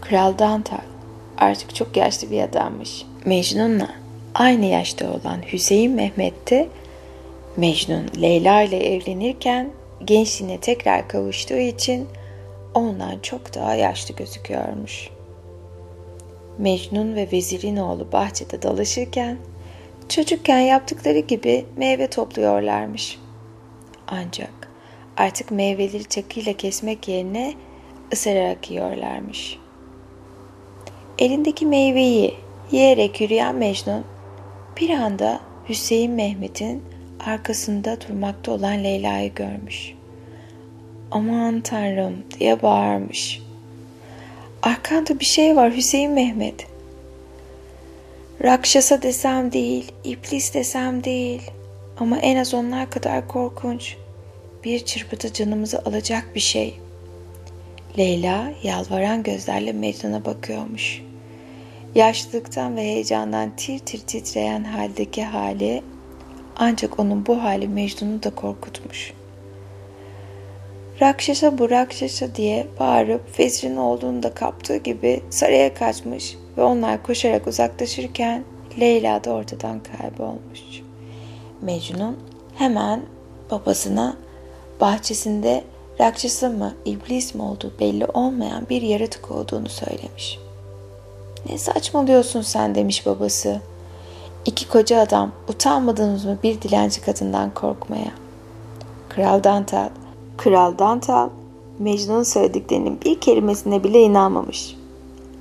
Kral 0.01 0.39
Dantal 0.39 0.79
artık 1.39 1.75
çok 1.75 1.97
yaşlı 1.97 2.31
bir 2.31 2.43
adammış. 2.43 3.05
Mecnun'la 3.25 3.89
aynı 4.35 4.67
yaşta 4.67 5.13
olan 5.13 5.39
Hüseyin 5.53 5.93
Mehmet 5.93 6.51
de 6.51 6.69
Mecnun 7.57 8.07
Leyla 8.23 8.63
ile 8.63 8.95
evlenirken 8.95 9.71
gençliğine 10.05 10.61
tekrar 10.61 11.09
kavuştuğu 11.09 11.59
için 11.59 12.09
ondan 12.75 13.19
çok 13.19 13.55
daha 13.55 13.75
yaşlı 13.75 14.15
gözüküyormuş. 14.15 15.11
Mecnun 16.59 17.15
ve 17.15 17.29
vezirin 17.33 17.77
oğlu 17.77 18.13
bahçede 18.13 18.63
dalaşırken 18.63 19.39
çocukken 20.09 20.59
yaptıkları 20.59 21.19
gibi 21.19 21.67
meyve 21.77 22.07
topluyorlarmış. 22.07 23.19
Ancak 24.09 24.69
artık 25.17 25.51
meyveleri 25.51 26.05
çakıyla 26.05 26.53
kesmek 26.53 27.09
yerine 27.09 27.55
ısırarak 28.13 28.71
yiyorlarmış. 28.71 29.59
Elindeki 31.19 31.67
meyveyi 31.67 32.35
yiyerek 32.73 33.21
yürüyen 33.21 33.55
Mecnun 33.55 34.05
bir 34.81 34.91
anda 34.91 35.41
Hüseyin 35.69 36.13
Mehmet'in 36.13 36.83
arkasında 37.27 38.01
durmakta 38.01 38.53
olan 38.53 38.85
Leyla'yı 38.85 39.35
görmüş. 39.35 39.95
Aman 41.13 41.61
tanrım 41.61 42.25
diye 42.41 42.63
bağırmış. 42.63 43.43
Arkanda 44.63 45.21
bir 45.21 45.25
şey 45.25 45.57
var 45.57 45.77
Hüseyin 45.77 46.11
Mehmet. 46.11 46.67
Rakşasa 48.45 49.03
desem 49.03 49.53
değil, 49.53 49.93
iblis 50.05 50.55
desem 50.55 51.05
değil. 51.05 51.43
Ama 51.99 52.19
en 52.19 52.37
az 52.37 52.55
onlar 52.55 52.91
kadar 52.91 53.29
korkunç. 53.29 53.97
Bir 54.65 54.85
çırpıda 54.85 55.33
canımızı 55.33 55.83
alacak 55.85 56.35
bir 56.35 56.41
şey. 56.41 56.81
Leyla 57.99 58.53
yalvaran 58.63 59.23
gözlerle 59.23 59.73
Mecnun'a 59.73 60.25
bakıyormuş. 60.25 61.03
Yaşlılıktan 61.95 62.77
ve 62.77 62.81
heyecandan 62.81 63.57
tir 63.57 63.79
tir 63.79 63.99
titreyen 63.99 64.65
haldeki 64.65 65.25
hali 65.25 65.83
ancak 66.57 67.01
onun 67.01 67.27
bu 67.27 67.43
hali 67.43 67.69
Mecnun'u 67.69 68.23
da 68.23 68.35
korkutmuş. 68.35 69.13
Rakşaşa 71.01 71.59
bu 71.59 71.71
Rakşaşa 71.71 72.35
diye 72.35 72.67
bağırıp 72.81 73.39
Vezir'in 73.39 73.77
olduğunu 73.77 74.23
da 74.23 74.35
kaptığı 74.35 74.77
gibi 74.77 75.23
saraya 75.31 75.75
kaçmış 75.75 76.37
ve 76.59 76.63
onlar 76.63 77.03
koşarak 77.03 77.47
uzaklaşırken 77.47 78.45
Leyla 78.81 79.25
da 79.25 79.31
ortadan 79.31 79.81
kaybolmuş. 79.83 80.61
Mecnun 81.63 82.19
hemen 82.55 83.01
babasına 83.51 84.17
bahçesinde 84.81 85.65
Rakşasa 86.01 86.49
mı, 86.49 86.75
iblis 86.85 87.35
mi 87.35 87.43
olduğu 87.43 87.73
belli 87.81 88.07
olmayan 88.07 88.67
bir 88.71 88.83
yaratık 88.83 89.31
olduğunu 89.31 89.69
söylemiş. 89.69 90.39
Ne 91.49 91.59
saçmalıyorsun 91.59 92.43
sen 92.43 92.75
demiş 92.75 93.07
babası. 93.07 93.61
İki 94.47 94.69
koca 94.69 95.01
adam 95.01 95.33
utanmadınız 95.49 96.25
mı 96.25 96.39
bir 96.43 96.63
dilenci 96.63 97.01
kadından 97.01 97.55
korkmaya? 97.55 98.13
Kral 99.09 99.45
Dantal, 99.45 99.89
Kral 100.43 100.79
Dantal 100.79 101.29
Mecnun'un 101.79 102.23
söylediklerinin 102.23 102.99
bir 103.05 103.21
kelimesine 103.21 103.85
bile 103.85 104.03
inanmamış. 104.03 104.77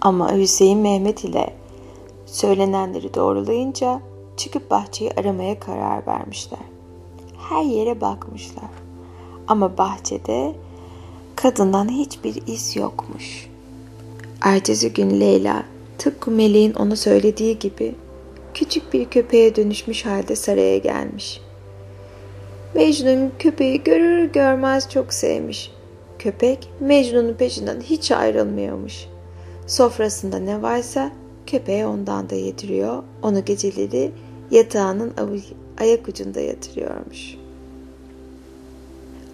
Ama 0.02 0.36
Hüseyin 0.36 0.80
Mehmet 0.80 1.24
ile 1.24 1.54
söylenenleri 2.26 3.14
doğrulayınca 3.14 4.02
çıkıp 4.38 4.72
bahçeyi 4.72 5.12
aramaya 5.12 5.60
karar 5.60 6.08
vermişler. 6.08 6.60
Her 7.50 7.64
yere 7.64 8.02
bakmışlar. 8.02 8.70
Ama 9.48 9.78
bahçede 9.78 10.56
kadından 11.36 11.90
hiçbir 11.90 12.48
iz 12.48 12.76
yokmuş. 12.76 13.50
Ertesi 14.42 14.94
gün 14.94 15.20
Leyla 15.20 15.64
tıpkı 15.98 16.32
meleğin 16.32 16.74
ona 16.74 16.96
söylediği 16.96 17.60
gibi 17.60 17.96
küçük 18.54 18.94
bir 18.94 19.06
köpeğe 19.06 19.56
dönüşmüş 19.56 20.06
halde 20.06 20.36
saraya 20.36 20.78
gelmiş. 20.78 21.42
Mecnun 22.76 23.32
köpeği 23.40 23.84
görür 23.84 24.32
görmez 24.32 24.90
çok 24.90 25.14
sevmiş. 25.14 25.72
Köpek 26.20 26.70
Mecnun'un 26.80 27.34
peşinden 27.34 27.82
hiç 27.82 28.12
ayrılmıyormuş. 28.12 29.06
Sofrasında 29.68 30.40
ne 30.40 30.62
varsa 30.62 31.12
köpeğe 31.48 31.88
ondan 31.88 32.30
da 32.30 32.36
yediriyor. 32.36 33.04
Onu 33.22 33.46
geceleri 33.46 34.12
yatağının 34.52 35.14
ayak 35.80 36.08
ucunda 36.08 36.40
yatırıyormuş. 36.40 37.38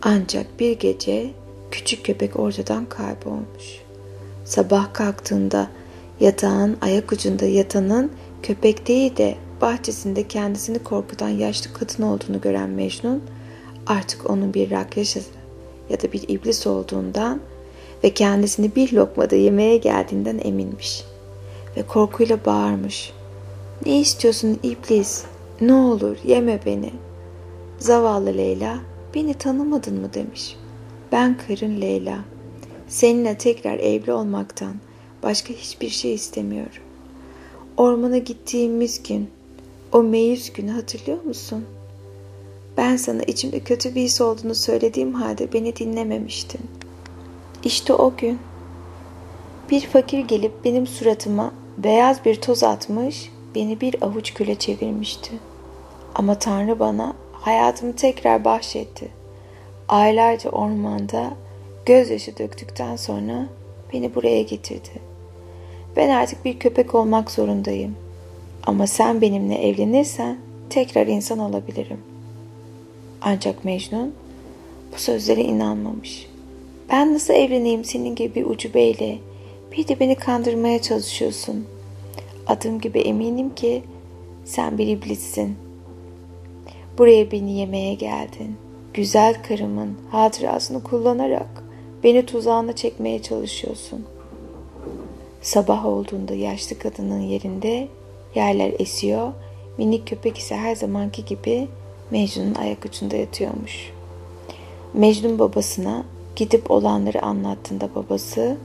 Ancak 0.01 0.59
bir 0.59 0.79
gece 0.79 1.29
küçük 1.71 2.05
köpek 2.05 2.39
ortadan 2.39 2.85
kaybolmuş. 2.85 3.81
Sabah 4.45 4.93
kalktığında 4.93 5.67
yatağın 6.19 6.77
ayak 6.81 7.11
ucunda 7.11 7.45
yatanın 7.45 8.11
köpek 8.43 8.87
değil 8.87 9.17
de 9.17 9.35
bahçesinde 9.61 10.27
kendisini 10.27 10.79
korkutan 10.79 11.29
yaşlı 11.29 11.73
kadın 11.73 12.03
olduğunu 12.03 12.41
gören 12.41 12.69
Mecnun 12.69 13.23
artık 13.87 14.29
onun 14.29 14.53
bir 14.53 14.71
rakyası 14.71 15.19
ya 15.89 16.01
da 16.01 16.11
bir 16.11 16.23
iblis 16.27 16.67
olduğundan 16.67 17.39
ve 18.03 18.09
kendisini 18.09 18.75
bir 18.75 18.93
lokmada 18.93 19.35
yemeye 19.35 19.77
geldiğinden 19.77 20.39
eminmiş. 20.43 21.03
Ve 21.77 21.83
korkuyla 21.83 22.45
bağırmış. 22.45 23.13
Ne 23.85 23.99
istiyorsun 23.99 24.59
iblis? 24.63 25.23
Ne 25.61 25.73
olur 25.73 26.17
yeme 26.25 26.59
beni. 26.65 26.91
Zavallı 27.79 28.37
Leyla 28.37 28.77
beni 29.15 29.33
tanımadın 29.33 30.01
mı 30.01 30.13
demiş. 30.13 30.55
Ben 31.11 31.37
karın 31.37 31.81
Leyla. 31.81 32.19
Seninle 32.87 33.37
tekrar 33.37 33.79
evli 33.79 34.13
olmaktan 34.13 34.73
başka 35.23 35.53
hiçbir 35.53 35.89
şey 35.89 36.13
istemiyorum. 36.13 36.81
Ormana 37.77 38.17
gittiğimiz 38.17 39.03
gün, 39.03 39.29
o 39.91 40.03
meyus 40.03 40.53
günü 40.53 40.71
hatırlıyor 40.71 41.23
musun? 41.23 41.65
Ben 42.77 42.97
sana 42.97 43.23
içimde 43.23 43.59
kötü 43.59 43.95
bir 43.95 44.01
his 44.01 44.21
olduğunu 44.21 44.55
söylediğim 44.55 45.13
halde 45.13 45.53
beni 45.53 45.75
dinlememiştin. 45.75 46.61
İşte 47.63 47.93
o 47.93 48.15
gün. 48.17 48.39
Bir 49.71 49.81
fakir 49.81 50.19
gelip 50.19 50.65
benim 50.65 50.87
suratıma 50.87 51.53
beyaz 51.77 52.25
bir 52.25 52.35
toz 52.35 52.63
atmış, 52.63 53.31
beni 53.55 53.81
bir 53.81 54.03
avuç 54.03 54.33
küle 54.33 54.55
çevirmişti. 54.55 55.31
Ama 56.15 56.39
Tanrı 56.39 56.79
bana 56.79 57.13
hayatımı 57.31 57.95
tekrar 57.95 58.45
bahşetti. 58.45 59.07
Aylarca 59.87 60.49
ormanda 60.49 61.33
gözyaşı 61.85 62.37
döktükten 62.37 62.95
sonra 62.95 63.45
beni 63.93 64.15
buraya 64.15 64.41
getirdi. 64.41 64.89
Ben 65.95 66.09
artık 66.09 66.45
bir 66.45 66.59
köpek 66.59 66.95
olmak 66.95 67.31
zorundayım. 67.31 67.95
Ama 68.67 68.87
sen 68.87 69.21
benimle 69.21 69.55
evlenirsen 69.55 70.37
tekrar 70.69 71.07
insan 71.07 71.39
olabilirim. 71.39 71.99
Ancak 73.21 73.65
Mecnun 73.65 74.13
bu 74.93 74.99
sözlere 74.99 75.41
inanmamış. 75.41 76.27
Ben 76.91 77.13
nasıl 77.13 77.33
evleneyim 77.33 77.83
senin 77.85 78.15
gibi 78.15 78.45
ucubeyle? 78.45 79.17
Bir 79.71 79.87
de 79.87 79.99
beni 79.99 80.15
kandırmaya 80.15 80.81
çalışıyorsun. 80.81 81.65
Adım 82.47 82.81
gibi 82.81 82.99
eminim 82.99 83.55
ki 83.55 83.83
sen 84.45 84.77
bir 84.77 84.87
iblissin. 84.87 85.55
Buraya 86.97 87.31
beni 87.31 87.51
yemeye 87.51 87.93
geldin. 87.93 88.55
Güzel 88.93 89.43
karımın 89.43 89.97
hatırasını 90.11 90.83
kullanarak 90.83 91.63
beni 92.03 92.25
tuzağına 92.25 92.75
çekmeye 92.75 93.21
çalışıyorsun. 93.21 94.05
Sabah 95.41 95.85
olduğunda 95.85 96.33
yaşlı 96.33 96.79
kadının 96.79 97.21
yerinde 97.21 97.87
yerler 98.35 98.73
esiyor, 98.79 99.31
minik 99.77 100.07
köpek 100.07 100.37
ise 100.37 100.55
her 100.55 100.75
zamanki 100.75 101.25
gibi 101.25 101.67
Mecnun'un 102.11 102.55
ayak 102.55 102.85
ucunda 102.85 103.15
yatıyormuş. 103.15 103.93
Mecnun 104.93 105.39
babasına 105.39 106.03
gidip 106.35 106.71
olanları 106.71 107.21
anlattığında 107.21 107.89
babası 107.95 108.57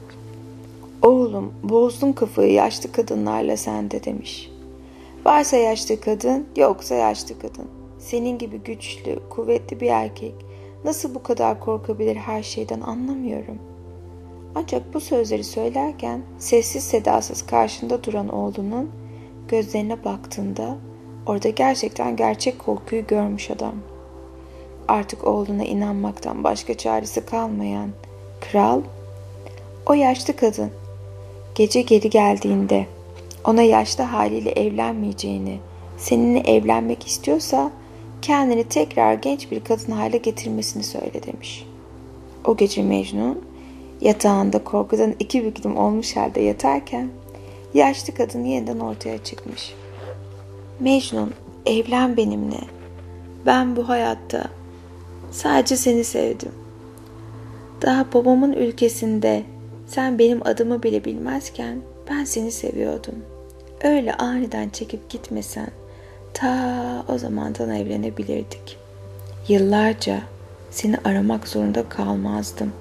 Oğlum 1.03 1.53
bozdun 1.63 2.13
kafayı 2.13 2.53
yaşlı 2.53 2.93
kadınlarla 2.93 3.57
sende 3.57 4.05
demiş. 4.05 4.51
Varsa 5.25 5.57
yaşlı 5.57 6.01
kadın 6.01 6.47
yoksa 6.57 6.95
yaşlı 6.95 7.39
kadın. 7.39 7.67
Senin 7.99 8.39
gibi 8.39 8.59
güçlü, 8.59 9.19
kuvvetli 9.31 9.81
bir 9.81 9.89
erkek 9.89 10.35
nasıl 10.85 11.15
bu 11.15 11.23
kadar 11.23 11.61
korkabilir 11.61 12.17
her 12.17 12.43
şeyden 12.43 12.81
anlamıyorum. 12.81 13.59
Ancak 14.55 14.95
bu 14.95 15.01
sözleri 15.01 15.45
söylerken 15.45 16.23
sessiz 16.39 16.85
sedasız 16.85 17.47
karşında 17.47 18.05
duran 18.05 18.29
oğlunun 18.29 18.91
gözlerine 19.53 20.05
baktığında 20.05 20.77
orada 21.27 21.49
gerçekten 21.49 22.17
gerçek 22.17 22.59
korkuyu 22.59 23.07
görmüş 23.07 23.51
adam. 23.51 23.75
Artık 24.89 25.27
oğluna 25.27 25.65
inanmaktan 25.65 26.45
başka 26.45 26.75
çaresi 26.75 27.27
kalmayan 27.27 27.91
kral 28.41 28.81
o 29.87 29.95
yaşlı 29.95 30.37
kadın 30.37 30.71
gece 31.55 31.83
geri 31.83 32.11
geldiğinde 32.11 32.87
ona 33.45 33.63
yaşlı 33.63 34.05
haliyle 34.05 34.51
evlenmeyeceğini, 34.51 35.59
seninle 35.99 36.41
evlenmek 36.41 37.07
istiyorsa 37.07 37.71
kendini 38.23 38.65
tekrar 38.65 39.15
genç 39.15 39.51
bir 39.51 39.65
kadın 39.65 39.93
hale 39.93 40.17
getirmesini 40.17 40.83
söyle 40.83 41.23
demiş. 41.27 41.67
O 42.45 42.57
gece 42.57 42.83
Mecnun 42.83 43.45
yatağında 44.01 44.65
korkudan 44.65 45.15
iki 45.19 45.45
büklüm 45.45 45.77
olmuş 45.77 46.17
halde 46.17 46.41
yatarken 46.41 47.09
yaşlı 47.75 48.15
kadın 48.15 48.45
yeniden 48.45 48.81
ortaya 48.81 49.25
çıkmış. 49.25 49.75
Mecnun 50.81 51.35
evlen 51.67 52.17
benimle. 52.17 52.61
Ben 53.47 53.77
bu 53.77 53.89
hayatta 53.89 54.45
sadece 55.31 55.77
seni 55.77 56.05
sevdim. 56.05 56.53
Daha 57.83 58.13
babamın 58.13 58.53
ülkesinde 58.53 59.43
sen 59.87 60.19
benim 60.19 60.47
adımı 60.47 60.83
bile 60.83 61.05
bilmezken 61.05 61.79
ben 62.11 62.25
seni 62.25 62.53
seviyordum. 62.53 63.15
Öyle 63.85 64.15
aniden 64.15 64.69
çekip 64.69 65.11
gitmesen 65.11 65.69
ta 66.35 67.05
o 67.09 67.19
zamandan 67.19 67.71
evlenebilirdik. 67.71 68.79
Yıllarca 69.49 70.21
seni 70.71 70.97
aramak 71.05 71.49
zorunda 71.49 71.89
kalmazdım 71.89 72.73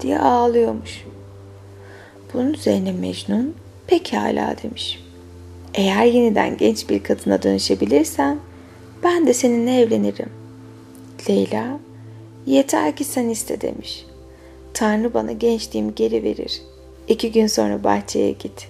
diye 0.00 0.18
ağlıyormuş. 0.18 1.04
Bunun 2.34 2.52
üzerine 2.52 2.92
Mecnun 2.92 3.54
pekala 3.88 4.56
demiş. 4.62 5.00
Eğer 5.74 6.04
yeniden 6.04 6.56
genç 6.56 6.88
bir 6.88 7.02
kadına 7.02 7.42
dönüşebilirsen 7.42 8.38
ben 9.02 9.26
de 9.26 9.34
seninle 9.34 9.80
evlenirim. 9.80 10.30
Leyla 11.28 11.78
yeter 12.46 12.96
ki 12.96 13.04
sen 13.04 13.28
iste 13.28 13.60
demiş. 13.60 14.06
Tanrı 14.74 15.14
bana 15.14 15.32
gençliğimi 15.32 15.94
geri 15.94 16.22
verir. 16.22 16.62
İki 17.08 17.32
gün 17.32 17.46
sonra 17.46 17.84
bahçeye 17.84 18.30
git. 18.30 18.68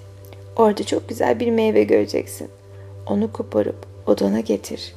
Orada 0.57 0.85
çok 0.85 1.09
güzel 1.09 1.40
bir 1.40 1.50
meyve 1.50 1.85
göreceksin. 1.85 2.48
Onu 3.07 3.33
koparıp 3.33 3.87
odana 4.07 4.40
getir. 4.40 4.94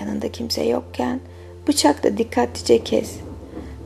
Yanında 0.00 0.32
kimse 0.32 0.64
yokken 0.64 1.20
bıçakla 1.68 2.18
dikkatlice 2.18 2.84
kes. 2.84 3.16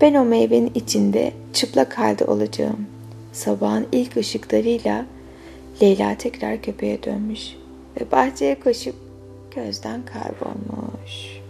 Ben 0.00 0.14
o 0.14 0.24
meyvenin 0.24 0.72
içinde 0.74 1.32
çıplak 1.52 1.98
halde 1.98 2.24
olacağım. 2.24 2.86
Sabahın 3.32 3.86
ilk 3.92 4.16
ışıklarıyla 4.16 5.06
Leyla 5.82 6.18
tekrar 6.18 6.62
köpeğe 6.62 7.02
dönmüş 7.02 7.56
ve 8.00 8.12
bahçeye 8.12 8.60
koşup 8.60 8.94
gözden 9.54 10.02
kaybolmuş. 10.06 11.40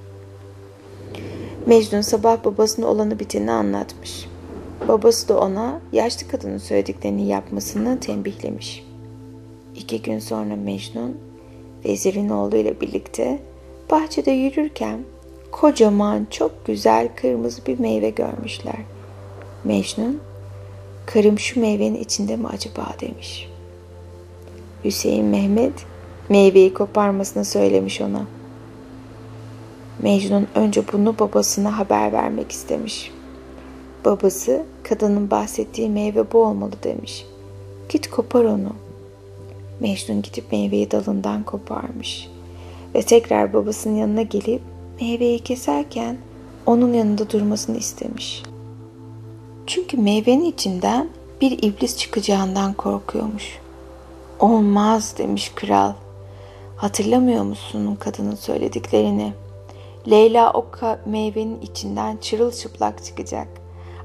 Mecnun 1.66 2.00
sabah 2.00 2.44
babasına 2.44 2.86
olanı 2.86 3.18
biteni 3.18 3.50
anlatmış. 3.50 4.28
Babası 4.88 5.28
da 5.28 5.40
ona 5.40 5.80
yaşlı 5.92 6.28
kadının 6.28 6.58
söylediklerini 6.58 7.26
yapmasını 7.26 8.00
tembihlemiş. 8.00 8.84
İki 9.76 10.02
gün 10.02 10.18
sonra 10.18 10.56
Mecnun 10.56 11.16
vezirin 11.84 12.28
oğluyla 12.28 12.80
birlikte 12.80 13.38
bahçede 13.90 14.30
yürürken 14.30 15.00
kocaman 15.50 16.26
çok 16.30 16.66
güzel 16.66 17.08
kırmızı 17.16 17.66
bir 17.66 17.78
meyve 17.78 18.10
görmüşler. 18.10 18.78
Mecnun, 19.64 20.20
karım 21.06 21.38
şu 21.38 21.60
meyvenin 21.60 22.00
içinde 22.00 22.36
mi 22.36 22.46
acaba 22.46 22.86
demiş. 23.00 23.47
Hüseyin 24.84 25.24
Mehmet 25.24 25.72
meyveyi 26.28 26.74
koparmasını 26.74 27.44
söylemiş 27.44 28.00
ona. 28.00 28.26
Mecnun 30.02 30.46
önce 30.54 30.82
bunu 30.92 31.18
babasına 31.18 31.78
haber 31.78 32.12
vermek 32.12 32.52
istemiş. 32.52 33.12
Babası 34.04 34.64
kadının 34.82 35.30
bahsettiği 35.30 35.88
meyve 35.88 36.32
bu 36.32 36.44
olmalı 36.44 36.72
demiş. 36.82 37.26
Git 37.88 38.10
kopar 38.10 38.44
onu. 38.44 38.72
Mecnun 39.80 40.22
gidip 40.22 40.52
meyveyi 40.52 40.90
dalından 40.90 41.42
koparmış. 41.42 42.28
Ve 42.94 43.02
tekrar 43.02 43.52
babasının 43.52 43.96
yanına 43.96 44.22
gelip 44.22 44.62
meyveyi 45.00 45.38
keserken 45.38 46.18
onun 46.66 46.92
yanında 46.92 47.30
durmasını 47.30 47.76
istemiş. 47.76 48.42
Çünkü 49.66 49.96
meyvenin 49.96 50.44
içinden 50.44 51.08
bir 51.40 51.58
iblis 51.62 51.96
çıkacağından 51.96 52.72
korkuyormuş. 52.72 53.58
Olmaz 54.40 55.14
demiş 55.18 55.52
kral. 55.54 55.92
Hatırlamıyor 56.76 57.44
musun 57.44 57.96
kadının 58.00 58.34
söylediklerini? 58.34 59.32
Leyla 60.10 60.52
o 60.52 60.66
meyvenin 61.06 61.60
içinden 61.60 62.16
çırılçıplak 62.16 63.04
çıkacak. 63.04 63.48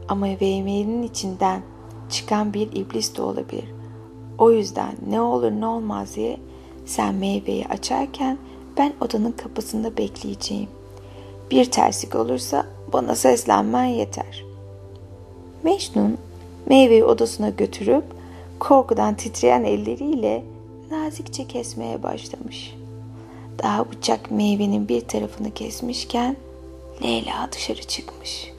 Ama 0.08 0.26
meyvenin 0.26 1.04
içinden 1.04 1.62
çıkan 2.10 2.54
bir 2.54 2.72
iblis 2.72 3.17
de 3.17 3.22
olabilir. 3.22 3.65
O 4.38 4.52
yüzden 4.52 4.96
ne 5.10 5.22
olur 5.22 5.52
ne 5.52 5.67
olmaz 5.67 6.15
diye 6.15 6.38
sen 6.86 7.15
meyveyi 7.15 7.67
açarken 7.67 8.38
ben 8.78 8.93
odanın 9.02 9.32
kapısında 9.32 9.98
bekleyeceğim. 9.98 10.69
Bir 11.52 11.65
terslik 11.65 12.15
olursa 12.15 12.65
bana 12.93 13.15
seslenmen 13.15 13.86
yeter. 13.86 14.43
Mecnun 15.63 16.17
meyveyi 16.65 17.04
odasına 17.04 17.50
götürüp 17.50 18.04
korkudan 18.63 19.15
titreyen 19.15 19.63
elleriyle 19.63 20.43
nazikçe 20.91 21.47
kesmeye 21.47 22.04
başlamış. 22.04 22.76
Daha 23.63 23.91
bıçak 23.91 24.32
meyvenin 24.32 24.88
bir 24.88 25.02
tarafını 25.02 25.52
kesmişken 25.52 26.38
Leyla 27.04 27.49
dışarı 27.52 27.84
çıkmış. 27.84 28.52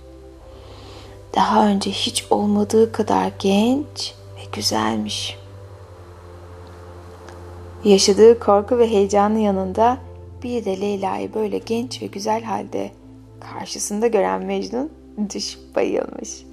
Daha 1.36 1.66
önce 1.66 1.90
hiç 1.90 2.26
olmadığı 2.30 2.92
kadar 2.92 3.32
genç 3.38 4.14
ve 4.36 4.40
güzelmiş. 4.52 5.38
Yaşadığı 7.84 8.38
korku 8.38 8.78
ve 8.78 8.90
heyecanın 8.90 9.38
yanında 9.38 9.98
bir 10.42 10.64
de 10.64 10.80
Leyla'yı 10.80 11.34
böyle 11.34 11.58
genç 11.58 12.02
ve 12.02 12.06
güzel 12.06 12.42
halde 12.42 12.90
karşısında 13.40 14.06
gören 14.06 14.44
Mecnun 14.44 14.90
düşüp 15.34 15.76
bayılmış. 15.76 16.44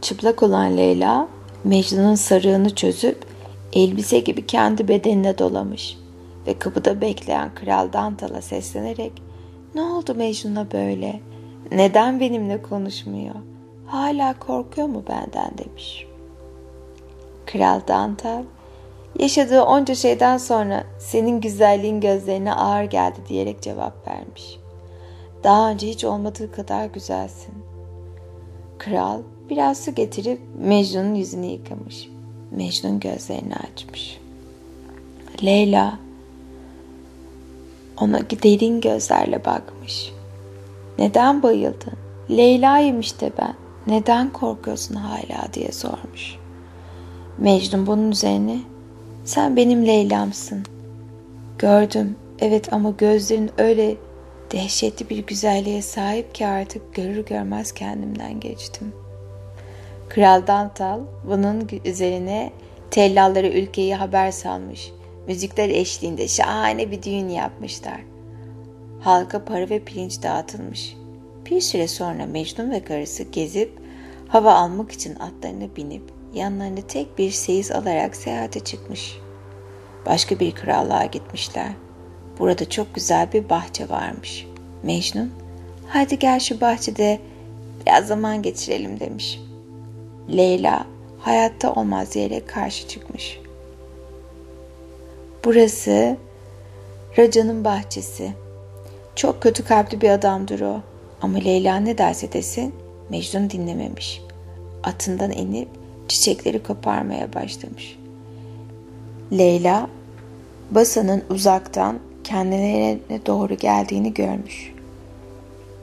Çıplak 0.00 0.42
olan 0.42 0.76
Leyla 0.76 1.28
Mecnun'un 1.64 2.14
sarığını 2.14 2.74
çözüp 2.74 3.24
elbise 3.72 4.18
gibi 4.18 4.46
kendi 4.46 4.88
bedenine 4.88 5.38
dolamış 5.38 5.98
ve 6.46 6.58
kapıda 6.58 7.00
bekleyen 7.00 7.54
Kral 7.54 7.92
Dantal'a 7.92 8.42
seslenerek 8.42 9.12
''Ne 9.74 9.82
oldu 9.82 10.14
Mecnun'a 10.14 10.72
böyle? 10.72 11.20
Neden 11.72 12.20
benimle 12.20 12.62
konuşmuyor? 12.62 13.34
Hala 13.86 14.38
korkuyor 14.38 14.88
mu 14.88 15.04
benden?'' 15.08 15.58
demiş. 15.58 16.06
Kral 17.46 17.80
Dantal 17.88 18.42
Yaşadığı 19.18 19.62
onca 19.62 19.94
şeyden 19.94 20.38
sonra 20.38 20.84
senin 20.98 21.40
güzelliğin 21.40 22.00
gözlerine 22.00 22.52
ağır 22.54 22.84
geldi 22.84 23.18
diyerek 23.28 23.62
cevap 23.62 24.08
vermiş. 24.08 24.60
Daha 25.44 25.70
önce 25.70 25.88
hiç 25.88 26.04
olmadığı 26.04 26.52
kadar 26.52 26.86
güzelsin. 26.86 27.54
Kral 28.78 29.20
biraz 29.50 29.84
su 29.84 29.94
getirip 29.94 30.40
Mecnun'un 30.58 31.14
yüzünü 31.14 31.46
yıkamış. 31.46 32.08
Mecnun 32.50 33.00
gözlerini 33.00 33.54
açmış. 33.56 34.20
Leyla 35.44 35.98
ona 38.00 38.20
derin 38.20 38.80
gözlerle 38.80 39.44
bakmış. 39.44 40.12
Neden 40.98 41.42
bayıldın? 41.42 41.92
Leyla'yım 42.30 43.00
işte 43.00 43.32
ben. 43.38 43.54
Neden 43.86 44.32
korkuyorsun 44.32 44.94
hala 44.94 45.52
diye 45.54 45.72
sormuş. 45.72 46.36
Mecnun 47.38 47.86
bunun 47.86 48.10
üzerine 48.10 48.58
sen 49.24 49.56
benim 49.56 49.86
Leyla'msın. 49.86 50.62
Gördüm, 51.58 52.16
evet 52.38 52.72
ama 52.72 52.90
gözlerin 52.90 53.50
öyle 53.58 53.96
dehşetli 54.52 55.10
bir 55.10 55.18
güzelliğe 55.18 55.82
sahip 55.82 56.34
ki 56.34 56.46
artık 56.46 56.94
görür 56.94 57.26
görmez 57.26 57.72
kendimden 57.72 58.40
geçtim. 58.40 58.92
Kral 60.10 60.46
Dantal 60.46 61.00
bunun 61.24 61.68
üzerine 61.84 62.52
tellalları 62.90 63.46
ülkeyi 63.46 63.94
haber 63.94 64.30
salmış. 64.30 64.92
Müzikler 65.26 65.68
eşliğinde 65.68 66.28
şahane 66.28 66.90
bir 66.90 67.02
düğün 67.02 67.28
yapmışlar. 67.28 68.00
Halka 69.00 69.44
para 69.44 69.70
ve 69.70 69.78
pirinç 69.78 70.22
dağıtılmış. 70.22 70.96
Bir 71.50 71.60
süre 71.60 71.88
sonra 71.88 72.26
Mecnun 72.26 72.70
ve 72.70 72.84
karısı 72.84 73.22
gezip 73.22 73.78
hava 74.28 74.54
almak 74.54 74.92
için 74.92 75.14
atlarına 75.14 75.76
binip 75.76 76.02
yanlarında 76.34 76.80
tek 76.80 77.18
bir 77.18 77.30
seyiz 77.30 77.70
alarak 77.70 78.16
seyahate 78.16 78.60
çıkmış. 78.60 79.18
Başka 80.06 80.40
bir 80.40 80.52
krallığa 80.52 81.04
gitmişler. 81.04 81.72
Burada 82.38 82.70
çok 82.70 82.94
güzel 82.94 83.32
bir 83.32 83.48
bahçe 83.48 83.88
varmış. 83.88 84.46
Mecnun, 84.82 85.32
hadi 85.88 86.18
gel 86.18 86.40
şu 86.40 86.60
bahçede 86.60 87.20
biraz 87.86 88.06
zaman 88.06 88.42
geçirelim 88.42 89.00
demiş. 89.00 89.40
Leyla, 90.36 90.86
hayatta 91.18 91.72
olmaz 91.72 92.14
diyerek 92.14 92.48
karşı 92.48 92.88
çıkmış. 92.88 93.40
Burası 95.44 96.16
Raca'nın 97.18 97.64
bahçesi. 97.64 98.32
Çok 99.16 99.42
kötü 99.42 99.64
kalpli 99.64 100.00
bir 100.00 100.10
adamdır 100.10 100.60
o. 100.60 100.80
Ama 101.22 101.38
Leyla 101.38 101.76
ne 101.76 101.98
derse 101.98 102.32
desin 102.32 102.74
Mecnun 103.10 103.50
dinlememiş. 103.50 104.22
Atından 104.82 105.32
inip 105.32 105.68
çiçekleri 106.08 106.62
koparmaya 106.62 107.32
başlamış. 107.32 107.98
Leyla, 109.32 109.88
Basa'nın 110.70 111.24
uzaktan 111.30 111.98
kendilerine 112.24 113.26
doğru 113.26 113.54
geldiğini 113.54 114.14
görmüş. 114.14 114.72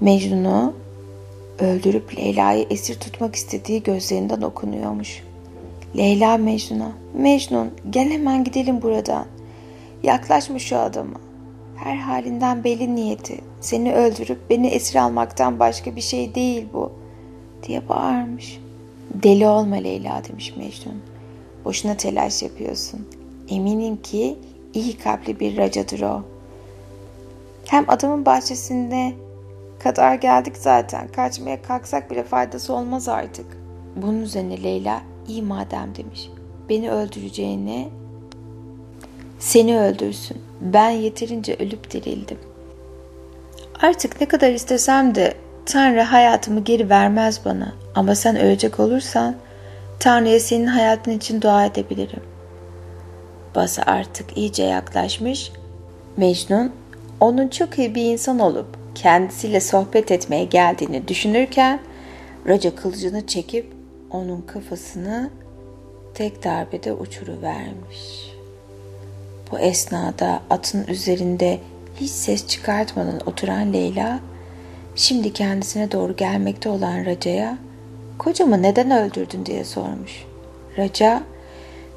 Mecnun'u 0.02 0.74
öldürüp 1.60 2.18
Leyla'yı 2.18 2.68
esir 2.70 3.00
tutmak 3.00 3.36
istediği 3.36 3.84
gözlerinden 3.84 4.42
okunuyormuş. 4.42 5.24
Leyla 5.98 6.38
Mecnun'a, 6.38 6.92
Mecnun 7.14 7.72
gel 7.90 8.10
hemen 8.10 8.44
gidelim 8.44 8.82
buradan. 8.82 9.26
Yaklaşma 10.04 10.60
şu 10.60 10.78
adama. 10.78 11.20
Her 11.76 11.96
halinden 11.96 12.64
belli 12.64 12.96
niyeti. 12.96 13.38
Seni 13.62 13.94
öldürüp 13.94 14.50
beni 14.50 14.68
esir 14.68 14.96
almaktan 14.96 15.60
başka 15.60 15.96
bir 15.96 16.02
şey 16.02 16.36
değil 16.36 16.66
bu. 16.74 16.92
Diye 17.68 17.90
bağırmış. 17.90 18.60
Deli 19.14 19.48
olma 19.48 19.76
Leyla 19.76 20.22
demiş 20.30 20.54
Mecnun. 20.58 21.02
Boşuna 21.66 21.98
telaş 21.98 22.44
yapıyorsun. 22.44 23.08
Eminim 23.50 23.98
ki 23.98 24.38
iyi 24.74 24.98
kalpli 24.98 25.40
bir 25.40 25.58
racadır 25.58 26.02
o. 26.02 26.22
Hem 27.66 27.86
adamın 27.88 28.26
bahçesinde 28.26 29.14
kadar 29.80 30.16
geldik 30.16 30.58
zaten. 30.58 31.08
Kaçmaya 31.08 31.62
kalksak 31.62 32.12
bile 32.12 32.24
faydası 32.24 32.74
olmaz 32.74 33.10
artık. 33.10 33.46
Bunun 33.96 34.22
üzerine 34.22 34.64
Leyla 34.64 35.02
iyi 35.28 35.42
madem 35.42 35.96
demiş. 35.96 36.30
Beni 36.70 36.92
öldüreceğine 36.92 37.90
seni 39.40 39.80
öldürsün. 39.80 40.42
Ben 40.62 40.90
yeterince 40.90 41.56
ölüp 41.60 41.92
dirildim. 41.92 42.38
Artık 43.82 44.22
ne 44.22 44.28
kadar 44.28 44.52
istesem 44.52 45.16
de 45.16 45.34
Tanrı 45.66 46.02
hayatımı 46.02 46.64
geri 46.64 46.90
vermez 46.90 47.46
bana. 47.46 47.74
Ama 47.96 48.16
sen 48.16 48.40
ölecek 48.40 48.80
olursan 48.80 49.36
Tanrı'ya 50.00 50.40
senin 50.40 50.68
hayatın 50.68 51.12
için 51.12 51.42
dua 51.42 51.66
edebilirim. 51.66 52.24
Bası 53.56 53.82
artık 53.82 54.38
iyice 54.38 54.64
yaklaşmış. 54.64 55.52
Mecnun 56.18 56.72
onun 57.20 57.48
çok 57.48 57.80
iyi 57.80 57.96
bir 57.96 58.04
insan 58.04 58.40
olup 58.40 58.68
kendisiyle 58.98 59.60
sohbet 59.60 60.12
etmeye 60.12 60.46
geldiğini 60.46 61.08
düşünürken 61.08 61.80
Raca 62.48 62.76
kılıcını 62.76 63.28
çekip 63.28 63.74
onun 64.12 64.42
kafasını 64.42 65.30
tek 66.14 66.44
darbede 66.44 66.94
uçuruvermiş. 66.94 68.32
Bu 69.52 69.60
esnada 69.60 70.42
atın 70.50 70.88
üzerinde 70.88 71.60
hiç 72.00 72.12
ses 72.12 72.48
çıkartmadan 72.48 73.20
oturan 73.26 73.74
Leyla 73.74 74.20
şimdi 74.96 75.34
kendisine 75.34 75.92
doğru 75.92 76.16
gelmekte 76.16 76.70
olan 76.70 77.06
Raca'ya 77.06 77.58
kocamı 78.18 78.62
neden 78.62 78.92
öldürdün 78.92 79.46
diye 79.46 79.64
sormuş. 79.64 80.26
Raca 80.78 81.24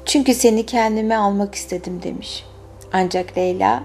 çünkü 0.05 0.33
seni 0.33 0.65
kendime 0.65 1.15
almak 1.15 1.55
istedim 1.55 2.03
demiş. 2.03 2.45
Ancak 2.93 3.37
Leyla 3.37 3.83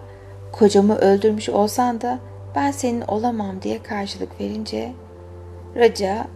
kocamı 0.53 0.97
öldürmüş 0.97 1.49
olsan 1.49 2.01
da 2.01 2.19
ben 2.57 2.71
senin 2.71 3.01
olamam 3.01 3.63
diye 3.63 3.83
karşılık 3.83 4.41
verince 4.41 4.93
Raca 5.77 6.27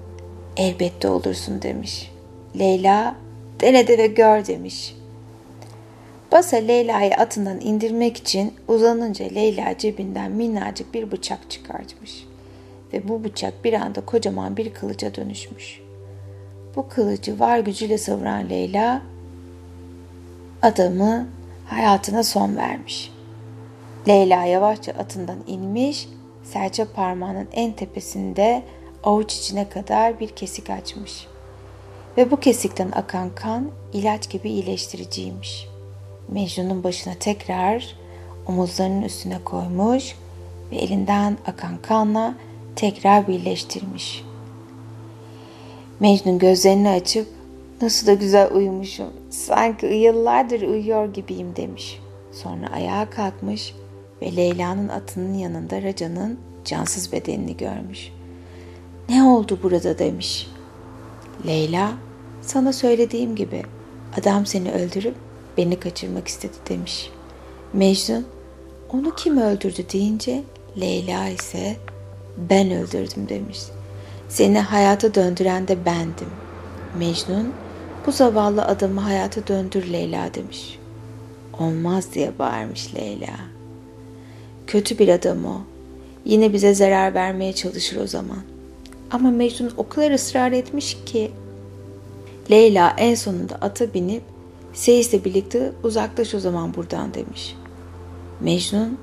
elbette 0.56 1.08
olursun 1.08 1.62
demiş. 1.62 2.12
Leyla 2.58 3.16
dene 3.60 3.88
de 3.88 3.98
ve 3.98 4.06
gör 4.06 4.46
demiş. 4.46 4.96
Basa 6.32 6.56
Leyla'yı 6.56 7.14
atından 7.14 7.60
indirmek 7.60 8.16
için 8.16 8.54
uzanınca 8.68 9.24
Leyla 9.24 9.78
cebinden 9.78 10.32
minnacık 10.32 10.94
bir 10.94 11.10
bıçak 11.10 11.50
çıkartmış. 11.50 12.26
Ve 12.92 13.08
bu 13.08 13.24
bıçak 13.24 13.64
bir 13.64 13.72
anda 13.72 14.00
kocaman 14.00 14.56
bir 14.56 14.74
kılıca 14.74 15.14
dönüşmüş. 15.14 15.80
Bu 16.76 16.88
kılıcı 16.88 17.40
var 17.40 17.58
gücüyle 17.58 17.98
savuran 17.98 18.50
Leyla 18.50 19.02
adamı 20.62 21.26
hayatına 21.66 22.22
son 22.22 22.56
vermiş. 22.56 23.12
Leyla 24.08 24.44
yavaşça 24.44 24.92
atından 24.92 25.38
inmiş, 25.46 26.08
serçe 26.44 26.84
parmağının 26.84 27.48
en 27.52 27.72
tepesinde 27.72 28.62
avuç 29.04 29.34
içine 29.34 29.68
kadar 29.68 30.20
bir 30.20 30.28
kesik 30.28 30.70
açmış. 30.70 31.26
Ve 32.16 32.30
bu 32.30 32.40
kesikten 32.40 32.92
akan 32.92 33.34
kan 33.34 33.70
ilaç 33.92 34.30
gibi 34.30 34.50
iyileştiriciymiş. 34.50 35.68
Mecnun'un 36.28 36.84
başına 36.84 37.14
tekrar 37.14 37.96
omuzlarının 38.46 39.02
üstüne 39.02 39.38
koymuş, 39.44 40.14
ve 40.72 40.76
elinden 40.76 41.38
akan 41.46 41.78
kanla 41.82 42.34
tekrar 42.76 43.28
birleştirmiş. 43.28 44.24
Mecnun 46.00 46.38
gözlerini 46.38 46.88
açıp 46.88 47.28
nasıl 47.82 48.06
da 48.06 48.14
güzel 48.14 48.54
uyumuşum, 48.54 49.10
sanki 49.30 49.86
yıllardır 49.86 50.62
uyuyor 50.62 51.14
gibiyim 51.14 51.56
demiş. 51.56 52.00
Sonra 52.32 52.72
ayağa 52.72 53.10
kalkmış 53.10 53.74
ve 54.22 54.36
Leyla'nın 54.36 54.88
atının 54.88 55.34
yanında 55.34 55.82
Raca'nın 55.82 56.38
cansız 56.64 57.12
bedenini 57.12 57.56
görmüş. 57.56 58.12
Ne 59.08 59.22
oldu 59.22 59.58
burada 59.62 59.98
demiş. 59.98 60.46
Leyla, 61.46 61.92
sana 62.42 62.72
söylediğim 62.72 63.36
gibi 63.36 63.62
adam 64.20 64.46
seni 64.46 64.72
öldürüp 64.72 65.14
beni 65.56 65.80
kaçırmak 65.80 66.28
istedi 66.28 66.52
demiş. 66.68 67.10
Mecnun, 67.72 68.26
onu 68.92 69.14
kim 69.14 69.38
öldürdü 69.38 69.82
deyince 69.92 70.42
Leyla 70.80 71.28
ise 71.28 71.76
ben 72.36 72.70
öldürdüm 72.70 73.28
demiş. 73.28 73.58
Seni 74.28 74.58
hayata 74.58 75.14
döndüren 75.14 75.68
de 75.68 75.84
bendim. 75.84 76.30
Mecnun, 76.98 77.52
bu 78.06 78.12
zavallı 78.12 78.64
adamı 78.64 79.00
hayata 79.00 79.46
döndür 79.46 79.92
Leyla 79.92 80.34
demiş. 80.34 80.78
Olmaz 81.58 82.12
diye 82.14 82.38
bağırmış 82.38 82.94
Leyla. 82.94 83.59
Kötü 84.70 84.98
bir 84.98 85.08
adam 85.08 85.44
o. 85.44 85.60
Yine 86.24 86.52
bize 86.52 86.74
zarar 86.74 87.14
vermeye 87.14 87.52
çalışır 87.52 87.96
o 88.02 88.06
zaman. 88.06 88.38
Ama 89.10 89.30
Mecnun 89.30 89.72
o 89.76 89.88
kadar 89.88 90.10
ısrar 90.10 90.52
etmiş 90.52 90.98
ki 91.06 91.30
Leyla 92.50 92.94
en 92.98 93.14
sonunda 93.14 93.54
ata 93.60 93.94
binip 93.94 94.22
Seyis'le 94.72 95.24
birlikte 95.24 95.72
uzaklaş 95.82 96.34
o 96.34 96.40
zaman 96.40 96.74
buradan 96.74 97.14
demiş. 97.14 97.56
Mecnun 98.40 98.98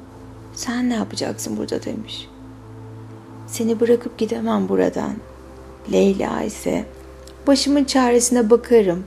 sen 0.53 0.89
ne 0.89 0.93
yapacaksın 0.93 1.57
burada 1.57 1.83
demiş. 1.83 2.27
Seni 3.47 3.79
bırakıp 3.79 4.17
gidemem 4.17 4.69
buradan. 4.69 5.13
Leyla 5.91 6.43
ise 6.43 6.85
başımın 7.47 7.83
çaresine 7.83 8.49
bakarım 8.49 9.03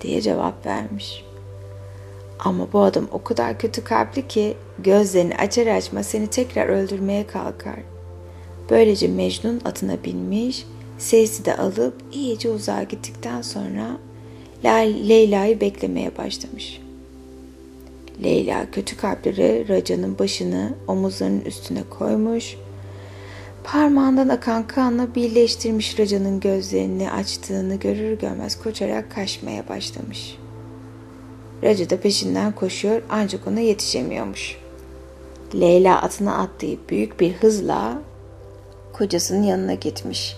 diye 0.00 0.20
cevap 0.20 0.66
vermiş. 0.66 1.24
Ama 2.38 2.72
bu 2.72 2.80
adam 2.80 3.08
o 3.12 3.22
kadar 3.22 3.58
kötü 3.58 3.84
kalpli 3.84 4.28
ki 4.28 4.56
gözlerini 4.78 5.36
açar 5.36 5.66
açma 5.66 6.02
seni 6.02 6.26
tekrar 6.26 6.66
öldürmeye 6.66 7.26
kalkar. 7.26 7.78
Böylece 8.70 9.08
Mecnun 9.08 9.60
atına 9.64 10.04
binmiş, 10.04 10.66
Seysi 10.98 11.44
de 11.44 11.56
alıp 11.56 11.94
iyice 12.12 12.50
uzağa 12.50 12.82
gittikten 12.82 13.42
sonra 13.42 13.96
Leyla'yı 15.08 15.60
beklemeye 15.60 16.16
başlamış. 16.16 16.80
Leyla 18.22 18.70
kötü 18.70 18.96
kalpleri 18.96 19.68
Raca'nın 19.68 20.18
başını 20.18 20.74
omuzlarının 20.88 21.40
üstüne 21.40 21.82
koymuş, 21.90 22.56
parmağından 23.64 24.28
akan 24.28 24.66
kanla 24.66 25.14
birleştirmiş 25.14 25.98
Raca'nın 25.98 26.40
gözlerini 26.40 27.10
açtığını 27.10 27.74
görür 27.74 28.18
görmez 28.18 28.62
koşarak 28.62 29.10
kaçmaya 29.10 29.68
başlamış.'' 29.68 30.47
Raca 31.62 31.90
da 31.90 32.00
peşinden 32.00 32.52
koşuyor 32.52 33.02
ancak 33.10 33.46
ona 33.46 33.60
yetişemiyormuş. 33.60 34.56
Leyla 35.54 36.02
atına 36.02 36.38
atlayıp 36.38 36.90
büyük 36.90 37.20
bir 37.20 37.32
hızla 37.32 37.98
kocasının 38.92 39.42
yanına 39.42 39.74
gitmiş. 39.74 40.36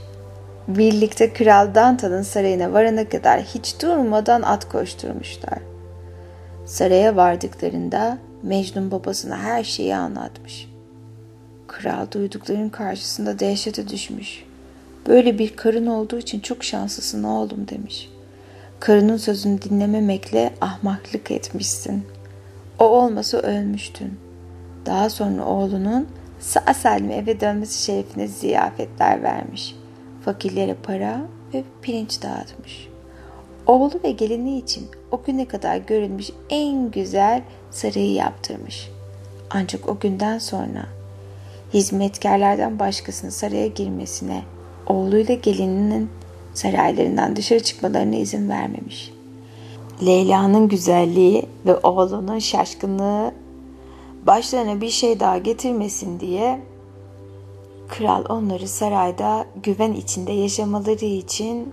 Birlikte 0.68 1.32
Kral 1.32 1.74
Danta'nın 1.74 2.22
sarayına 2.22 2.72
varana 2.72 3.08
kadar 3.08 3.40
hiç 3.42 3.82
durmadan 3.82 4.42
at 4.42 4.68
koşturmuşlar. 4.68 5.58
Saraya 6.66 7.16
vardıklarında 7.16 8.18
Mecnun 8.42 8.90
babasına 8.90 9.38
her 9.38 9.64
şeyi 9.64 9.96
anlatmış. 9.96 10.70
Kral 11.66 12.06
duydukların 12.12 12.68
karşısında 12.68 13.38
dehşete 13.38 13.88
düşmüş. 13.88 14.44
Böyle 15.06 15.38
bir 15.38 15.56
karın 15.56 15.86
olduğu 15.86 16.18
için 16.18 16.40
çok 16.40 16.64
şanslısın 16.64 17.24
oğlum 17.24 17.68
demiş.'' 17.68 18.09
Karının 18.80 19.16
sözünü 19.16 19.62
dinlememekle 19.62 20.52
ahmaklık 20.60 21.30
etmişsin. 21.30 22.04
O 22.78 22.84
olmasa 22.84 23.38
ölmüştün. 23.38 24.18
Daha 24.86 25.10
sonra 25.10 25.44
oğlunun 25.44 26.08
sağ 26.38 26.74
salim 26.74 27.10
eve 27.10 27.40
dönmesi 27.40 27.84
şerefine 27.84 28.26
ziyafetler 28.26 29.22
vermiş. 29.22 29.76
Fakirlere 30.24 30.74
para 30.74 31.20
ve 31.54 31.64
pirinç 31.82 32.22
dağıtmış. 32.22 32.88
Oğlu 33.66 34.00
ve 34.04 34.10
gelini 34.10 34.58
için 34.58 34.88
o 35.10 35.22
güne 35.22 35.48
kadar 35.48 35.76
görülmüş 35.76 36.30
en 36.50 36.90
güzel 36.90 37.42
sarayı 37.70 38.12
yaptırmış. 38.12 38.90
Ancak 39.50 39.88
o 39.88 39.98
günden 39.98 40.38
sonra 40.38 40.86
hizmetkarlardan 41.74 42.78
başkasının 42.78 43.30
saraya 43.30 43.66
girmesine 43.66 44.42
oğluyla 44.86 45.34
gelininin 45.34 46.10
saraylarından 46.54 47.36
dışarı 47.36 47.62
çıkmalarına 47.62 48.16
izin 48.16 48.48
vermemiş. 48.48 49.12
Leyla'nın 50.06 50.68
güzelliği 50.68 51.46
ve 51.66 51.76
oğlunun 51.76 52.38
şaşkınlığı 52.38 53.34
başlarına 54.26 54.80
bir 54.80 54.90
şey 54.90 55.20
daha 55.20 55.38
getirmesin 55.38 56.20
diye 56.20 56.60
kral 57.88 58.24
onları 58.28 58.68
sarayda 58.68 59.46
güven 59.62 59.92
içinde 59.92 60.32
yaşamaları 60.32 61.04
için 61.04 61.72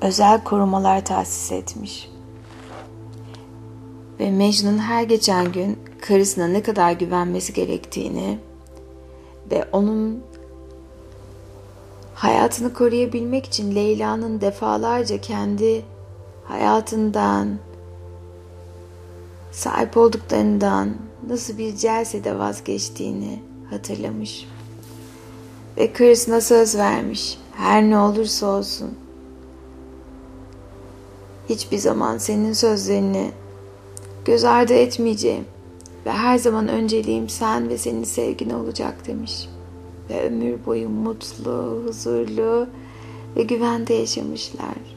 özel 0.00 0.44
korumalar 0.44 1.04
tahsis 1.04 1.52
etmiş. 1.52 2.10
Ve 4.20 4.30
Mecnun 4.30 4.78
her 4.78 5.02
geçen 5.02 5.52
gün 5.52 5.78
karısına 6.00 6.46
ne 6.46 6.62
kadar 6.62 6.92
güvenmesi 6.92 7.52
gerektiğini 7.52 8.38
ve 9.50 9.64
onun 9.72 10.22
Hayatını 12.14 12.72
koruyabilmek 12.74 13.46
için 13.46 13.74
Leyla'nın 13.74 14.40
defalarca 14.40 15.20
kendi 15.20 15.84
hayatından, 16.44 17.58
sahip 19.52 19.96
olduklarından 19.96 20.94
nasıl 21.28 21.58
bir 21.58 21.76
celsede 21.76 22.38
vazgeçtiğini 22.38 23.42
hatırlamış. 23.70 24.48
Ve 25.76 25.92
karısına 25.92 26.40
söz 26.40 26.76
vermiş. 26.76 27.38
Her 27.56 27.82
ne 27.82 27.98
olursa 27.98 28.46
olsun. 28.46 28.94
Hiçbir 31.48 31.78
zaman 31.78 32.18
senin 32.18 32.52
sözlerini 32.52 33.30
göz 34.24 34.44
ardı 34.44 34.74
etmeyeceğim 34.74 35.44
ve 36.06 36.10
her 36.12 36.38
zaman 36.38 36.68
önceliğim 36.68 37.28
sen 37.28 37.68
ve 37.68 37.78
senin 37.78 38.04
sevgin 38.04 38.50
olacak 38.50 39.06
demiş 39.06 39.48
ve 40.10 40.26
ömür 40.26 40.54
boyu 40.66 40.88
mutlu, 40.88 41.82
huzurlu 41.86 42.66
ve 43.36 43.42
güvende 43.42 43.94
yaşamışlar. 43.94 44.93